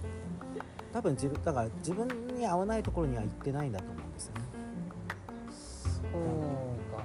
[0.96, 4.45] 多分自分だから自分に合わないところには行ってないんだと思うんですよね
[6.16, 6.98] そうか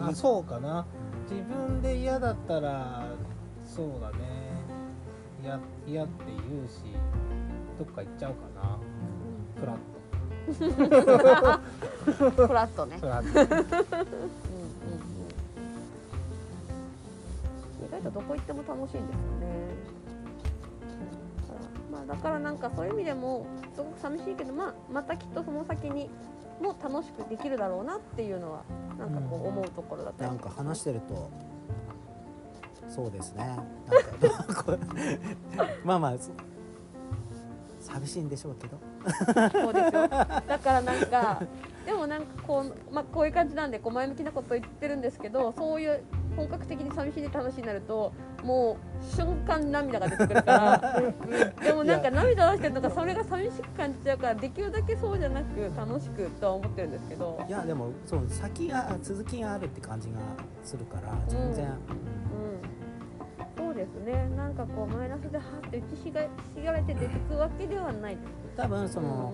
[0.00, 0.08] な。
[0.08, 0.86] あそうかな。
[1.30, 3.06] 自分で嫌だったら
[3.64, 4.18] そうだね。
[5.42, 6.82] 嫌嫌って言うし
[7.78, 8.78] どっか行っちゃうかな。
[9.60, 9.76] フラッ
[12.46, 12.98] フラットね。
[13.00, 13.40] トフラット。
[13.40, 13.84] うんうんうん。
[17.86, 19.54] 意外とどこ行っても楽しいんですよね。
[21.46, 26.10] だから,、まあ、だからなんかそういう意味でもすごく寂しいけど、まあ、またきっとその先に
[26.60, 28.62] も楽しくできるだろうなっていうのは
[28.98, 30.30] なんかこう思うところだったり。
[30.30, 31.30] なんか話してると
[32.88, 33.56] そうですね。
[34.20, 34.78] なんかこう
[35.84, 36.30] まあまあそ
[37.80, 38.78] 寂しいんでしょうけど。
[39.50, 40.08] そうですよ。
[40.08, 41.42] だからなんか
[41.84, 46.02] でもなんかこう,、まあ、こういう感じなんでこう前向きなこと言ってるんですけどそういう
[46.36, 51.02] 本格的に寂しいで楽しいになるともう瞬間に涙が出てくるから
[51.62, 57.40] でもなんか涙出してるのがそれが寂しく感じちゃうからできるだけそうじゃなく楽しくとは思ってるんですけど。
[57.48, 60.18] いやでもそう先が続きがあるって感じが
[60.62, 61.74] するから全然、うん。
[63.56, 64.28] そうですね。
[64.36, 66.20] なんかこうマイナスではって打ちひが
[66.54, 68.18] ひがれて出てくわけではない。
[68.56, 69.32] 多分その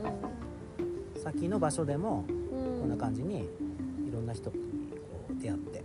[1.22, 2.74] 先の場所でもうん。
[2.74, 5.82] うんこんな感じにいろんな人にこう出会って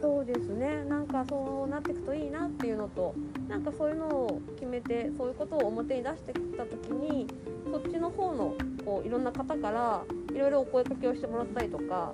[0.00, 3.14] そうですねなんかそうなっていくといいなっていうのと
[3.48, 7.26] なんかそういうのを決めてそういうことを表に出してきた時に
[7.70, 8.54] そっちの方の
[8.84, 10.02] こういろんな方から
[10.34, 12.12] いろいろお声かけをしてもらったりとか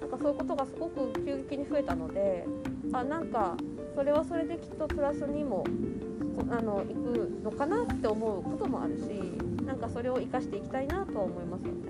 [0.00, 2.44] なんかそういうことがすごく急激に増えたので
[2.92, 3.56] あなんか
[3.94, 5.64] それはそれできっとプラスにも
[6.50, 9.02] あの行くのかなって思うこともあるし
[9.64, 11.85] なんかそれを生かしていきたいなとは思います。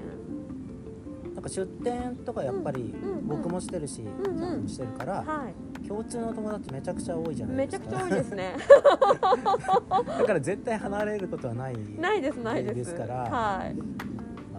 [1.46, 4.24] か出店とかやっぱり僕もしてるし、んうん。
[4.24, 7.86] ちゃんもしてるから、はい、共通の友達めちゃくちゃ多いじゃないめですか。
[7.90, 8.56] ちゃくちゃ多いですね。
[10.18, 12.74] だから絶対離れることはないないですないです。
[12.74, 13.74] ですからはい。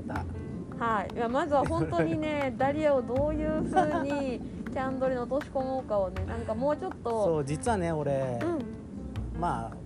[0.07, 0.25] また。
[0.79, 4.39] はい、いやまずは本当にね ダリアをどういう風に
[4.71, 9.39] キャンドルに落とし込もうかをねなんかもうちょっそとう実はね俺、うん。
[9.39, 9.76] まあ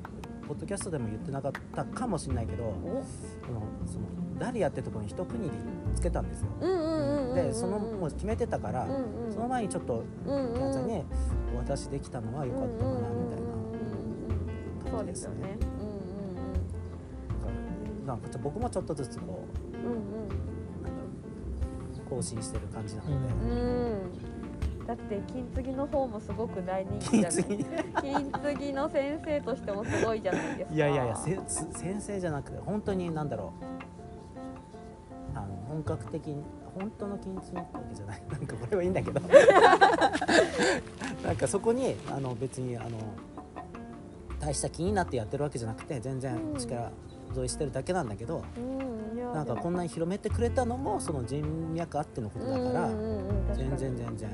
[0.51, 3.05] ポッドキャストでも言ってなかったかもしれないけどお
[3.45, 4.05] そのその
[4.37, 5.49] ダリアってところに一区切り
[5.95, 6.47] つけたんですよ。
[7.33, 9.31] でそのもう決めてたから、うんうん。
[9.31, 11.05] その前にちょっとキャンさんに
[11.55, 14.97] お渡しできたのは良かったかなみたいな。
[14.97, 15.57] 感じですすね。
[18.05, 20.01] なんか僕もちょっとずつこううんうんうん。
[20.83, 21.01] なんだ
[21.97, 23.57] ろう更新してる感じなので、う
[24.27, 24.30] ん
[24.91, 27.63] だって金継ぎの方もすごく大人気じゃない次
[28.01, 28.73] 金継ぎ？
[28.73, 30.75] の先生としてもすごいじゃないですか。
[30.75, 33.63] いやいやいや先生じゃなくて本当になんだろう。
[35.37, 36.43] あの本格的に
[36.77, 38.21] 本当の金継ぎってわけじゃない。
[38.29, 39.21] なんかこれはいいんだけど。
[41.25, 42.89] なんかそこにあの別にあの
[44.41, 46.57] 大した気になってやってるわけじゃなくて全然うん。
[46.57, 46.91] 力
[47.33, 49.01] 添えしてるだけなんだけど、うん
[49.33, 51.41] なんかこんなに広めてくれたのもその人
[51.73, 52.89] 脈あってのことだから、
[53.55, 53.77] 全に。
[53.77, 54.29] 然全然、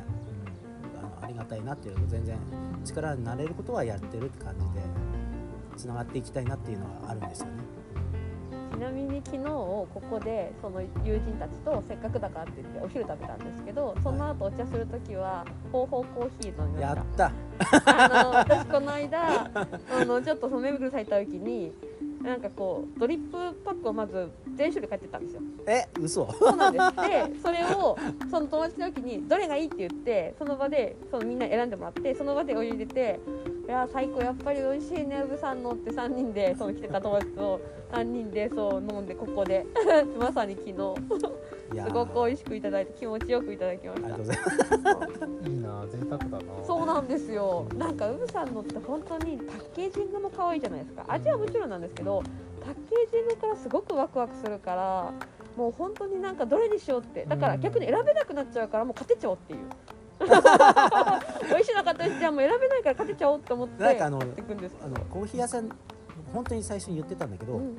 [1.47, 2.37] たいなっていう全然
[2.85, 4.85] 力になれることはやってるって感じで
[5.75, 7.51] つながっていきたいなっていうのはあるんですよね。
[8.77, 17.31] ちなみに昨日ここでその友人たちとせっかくだからって言ってお昼食べたんですけどその後お茶する時は方法コーヒー飲みましやった。
[17.81, 20.57] たあの私この間あのちょっとさ
[21.05, 21.73] た時に
[22.21, 25.41] なんかこうドリップパックをまず全種類買ってったんですよ。
[25.67, 26.31] え嘘。
[26.33, 26.85] そうなんです。
[26.95, 27.97] でそれを
[28.29, 33.19] その友達の時にどれがいいって言ってその場でそのみんな選んでもらってその場でお湯入れて
[33.67, 37.59] 「いや最高やっぱり美味しいねうぶさんの」って3人でその来てた友達と
[37.91, 39.65] 3人でそう飲んでここで。
[40.19, 40.73] まさに昨日
[41.73, 45.07] すごく美味しくいただいて気持ちよくいただきましありがとうごたざいま
[45.43, 45.49] す。
[45.49, 47.67] いいな贅沢だなそうなんですよ。
[47.75, 51.05] なんかうぶさんのって本当にパッケージングも可愛いじゃないですか。
[51.07, 52.23] 味はもちろんなんですけど
[52.65, 55.11] パッケージングからすごくワクワクするから
[55.55, 57.25] もう本当になんかどれにしようって。
[57.25, 59.59] だから逆に選べなくなっちゃうからもう勝てちゃおうっていう。
[60.19, 64.25] 美味しなかったですじゃあもう選べないから勝てちゃおうって思ってなんかあのあ
[64.87, 65.69] のコーヒー屋さん
[66.33, 67.75] 本当に最初に言ってたんだけど、うんうん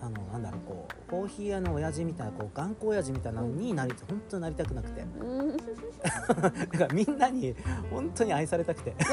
[0.00, 5.00] あのなんだろうこうコーヒー屋の親父みたいなこう頑固親父みたいなのになり、本当になりたくなくて。
[5.20, 5.56] うん。
[5.56, 7.54] だからみんなに
[7.90, 8.94] 本当に愛されたくて。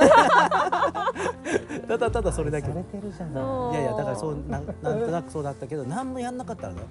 [1.88, 3.82] ただただそれだけされてるじゃそうない。
[3.82, 6.88] いやいやだからそうななんとなくそうだったけど何もやんなかったらだよ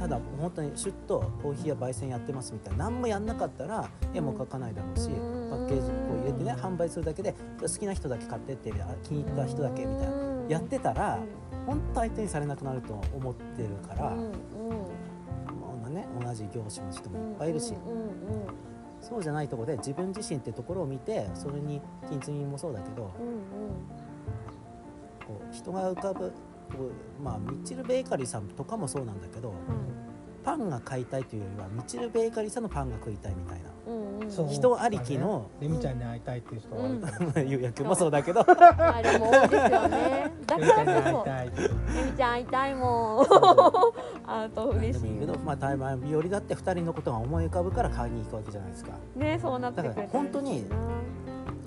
[0.00, 2.84] ただ本当にシュッとコーヒーや焙煎やってますみたいな。
[2.84, 5.50] 何もやんなかったら絵も描かないだろうし、うん。
[5.50, 10.12] パッケージこう入れてね販売するだけで好きな人だけ買ってってあ気に入った人だけみたいな。
[10.12, 10.48] うん。
[10.48, 11.18] やってたら
[11.66, 14.30] 本当相手にされなくなると思ってるから、うんうん。
[15.82, 18.08] まあね、同じ業種の人もいっぱいいるし、うんうんうん
[19.02, 26.32] そうじゃないところで自分自身ってところを見てそれに金継ぎもそうだけどうんこう人が浮かぶ
[26.70, 29.56] こう、まあ、ミッチル・ベーカリーさんとかもそうなんだけどうん。
[30.44, 34.30] パンが買いたいというよりはミッチル・ベーカリーさんのパンが食いたいみたいなうんうん。
[34.30, 35.50] そう人ありきの。
[35.60, 37.72] レミちゃんに会いたいっていう人が多い。
[37.72, 38.40] からもそうだけど。
[38.40, 40.32] あれも多いですよね。
[40.46, 41.68] だレミちゃんに会いからこそ、たいってエ
[42.04, 43.26] ミちゃん会いたいもん。
[44.26, 48.92] あと嬉しいけど、まあ、台湾日和だって2人のことが思い浮かぶから買いに行くわけじゃないですか。
[49.16, 50.64] ね、そうなってくれたらだから本当に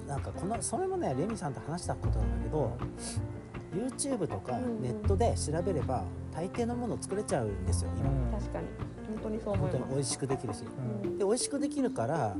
[0.08, 2.78] なんかこのそれもねレミさんと話したことなんだけど
[3.76, 6.04] YouTube とかネットで調べれば
[6.34, 8.32] 大抵のものを作れちゃうんですよ今、うん。
[8.32, 8.68] 確かに、
[9.08, 9.78] 本当にそう思います。
[9.78, 10.64] 本当に美味しくできるし。
[11.04, 11.18] うん。
[11.18, 12.36] で美味しくできるから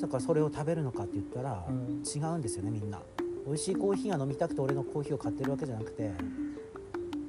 [0.00, 2.02] だからそれを食べるのかって言ったら、うん。
[2.02, 3.00] 違うんですよねみんな。
[3.46, 6.12] 美味しいコーヒーが飲みたくて俺のコーヒーを買ってるわけじゃなくて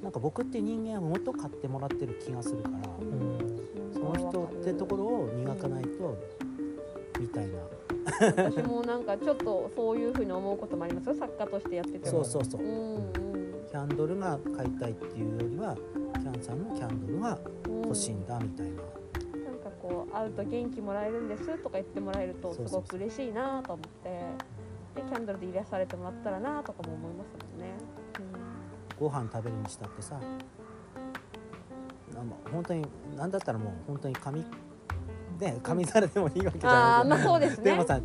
[0.03, 3.93] なんか僕って人間はもっと買ってもらってる気がするからうん。
[3.93, 6.17] その人ってところを磨かないと
[7.19, 7.53] みたいな
[8.19, 11.15] 私もなんかちょっとそういうふうに思うこともありますよ。
[11.15, 12.05] 作家としてやってても。
[12.05, 13.11] そうそうそううんうん
[13.69, 17.81] キャンドルが買いたいっていうよりはキャンさんのキャンドルがうん。
[17.83, 24.09] 欲しいんだみたいな、なんかこう会うと元気もらえるんですとか言ってもらえるとすごく嬉しいなと思って。
[24.93, 27.75] でキャンドルで癒されてもらったらなとかも思いますもんね。
[28.99, 30.19] ご飯食べるにしたってさ
[32.51, 32.85] 本当に
[33.15, 34.45] 何だったらもう本当に紙
[35.41, 37.63] で紙皿でもいいわけじゃああ、ないまあそうですね。
[37.63, 37.83] でも。
[37.85, 37.99] さ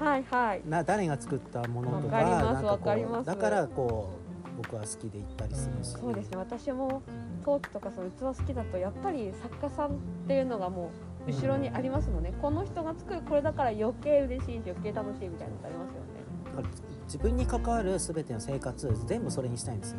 [0.00, 0.62] はいはい。
[0.66, 3.22] な誰が作ったものとかなんかこます。
[3.22, 6.36] うだからこう僕は好きで行ったりするし、そうですね。
[6.36, 7.02] 私も
[7.44, 9.92] 陶器とかその器好きだとやっぱり作家さんっ
[10.26, 10.90] ていうのがも
[11.26, 16.68] う後ろにありますもんね、この人が作るこれだから余計嬉しいし余計楽しいみたいなのありますよね
[17.10, 19.96] 自分に関わる全ての生活全部それにしたいんですよ。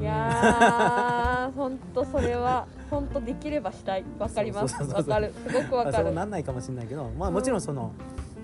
[0.00, 4.04] いやー 本当それは本当できればしたい。
[4.18, 4.82] わかります。
[4.82, 5.34] わかる。
[5.46, 6.14] すごくわかる。
[6.14, 7.92] なんないかもしれないけど、まあ、もちろんその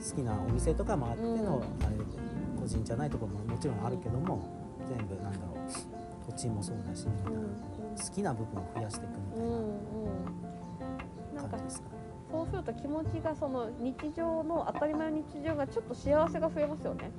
[0.07, 1.41] 好きなお店とかもあっての、うん。
[1.41, 1.63] あれ
[2.61, 4.39] 個人じゃないところももちろんあるけども
[4.87, 6.31] 全部なんだろう。
[6.31, 7.33] 土地もそうだしみたい
[8.07, 11.37] 好きな部分を増やしていくみたいうんうん。
[11.37, 11.89] な感じですか、
[12.31, 17.11] そうすると気持ちがその日常の当たり前の日常がちょっと幸せが増えますよね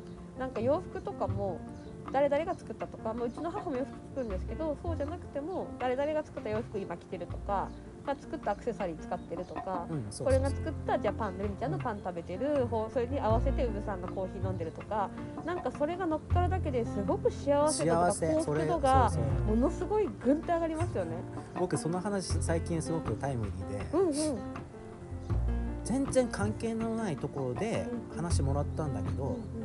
[0.42, 1.60] なんか洋服とかも
[2.12, 7.70] 誰々が作ったとか、まあ、うちの母も洋服作るんですけどそうじゃなくても誰々が作った洋服今着てるとか
[8.08, 10.26] が作ったアクセサリー使ってるとかうんそうそうそう。
[10.26, 15.12] これが作ったじゃあパンルミちゃんのパン食べてるそれに合わせてウブさんがコーヒー飲んでるとか
[15.46, 19.12] なんかそれが乗っかるだけですごく幸せ度とか幸福度が
[19.46, 21.18] ものすごいぐんと上がりますよね。
[21.60, 24.40] 僕その話最近すごくタイムリーでうんうん。
[25.84, 28.18] 全然関係のないところでうん。
[28.18, 29.61] 話もらったんだけど、うん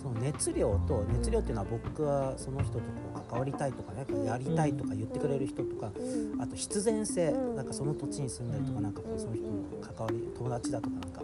[0.00, 2.84] その熱量と熱量っていうのは僕はその人とこ
[3.16, 4.24] う関わりたいとかねうん。
[4.24, 5.92] やりたいとか言ってくれる人とか
[6.40, 7.56] あと必然性うん。
[7.56, 11.22] なんかその土地に住んでるとかなんかこうその人の関わり友達だとかなんか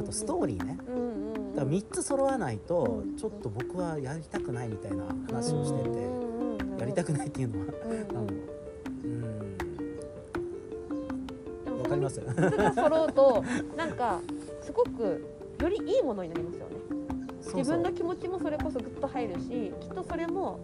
[0.00, 0.78] あとストーリーね。
[1.54, 6.06] だから3つ揃わないとうんちょっと僕はやりたくないみたいな話をしてて
[6.80, 7.66] やりたくないっていうのは
[9.04, 9.56] うん
[11.82, 12.16] わかります？
[12.16, 13.44] その3つが揃うと
[13.76, 14.20] なんか
[14.62, 15.24] すごく
[15.60, 16.76] よりいいものになりますよね
[17.54, 20.60] 自分の気持ちもそれこそグッと入るしきっとそれも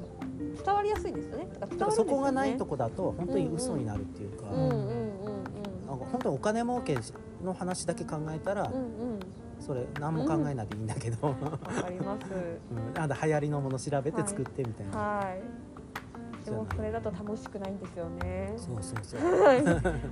[0.65, 1.49] 伝わりやすいんですよね。
[1.59, 6.99] だからそこがないとこだと本当に嘘になるっていうか本当にお金儲け
[7.45, 8.81] の話だけ考えたらうんうん。
[8.81, 8.83] う
[9.15, 9.21] ん
[9.63, 12.27] それ何も考えないでいいんだけど、わかります。
[12.69, 16.45] うん、なんだ流行りのもの調べて作ってみたいな、はい。
[16.45, 18.53] でもそれだと楽しくないんですよね。
[18.57, 19.41] そうそうそう。
[19.41, 19.65] は い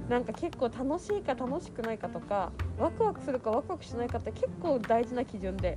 [0.09, 5.77] なんか結構楽しいか楽しくないかとかワクワクするかワクワクしないかって結構大事な基準で、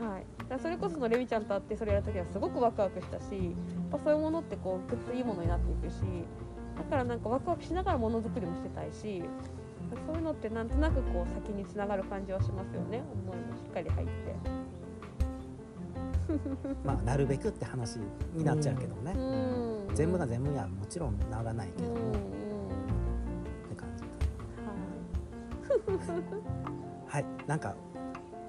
[0.00, 3.54] はい、だからそれこそのレミちゃんと会ってそれやるときはすごくワクワクしたしやっ
[3.92, 6.00] ぱそういうものってこうグッといいものになっていくし
[6.76, 9.22] だからなんかワクワクしながらものづくりもしてたいし
[10.06, 13.02] そういうのってなんとなくこう先につながる感じはしますよね。
[13.12, 14.12] 思いもしっかり入って。
[16.86, 17.98] まあなるべくって話
[18.34, 19.94] になっちゃうけどね、うん。
[19.94, 22.10] 全部が全部にはもちろんならないけども、うんうん。
[22.10, 22.14] っ
[23.68, 24.04] て感じ
[27.08, 27.24] はい。
[27.48, 27.74] なんか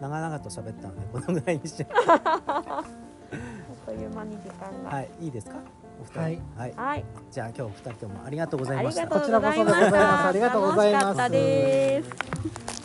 [0.01, 4.89] 長々と喋ったのでこのぐらいにしてあっという間に時間が。
[4.89, 5.57] はいいいですか？
[6.01, 6.19] お二人。
[6.19, 6.41] はい。
[6.57, 9.01] はい、はい、じゃあ今日お二人ともありがとうございました。
[9.03, 9.65] ありがとうございました。
[9.65, 11.05] こちらこそでございますありがとうございます。
[11.05, 12.80] 楽しかったです。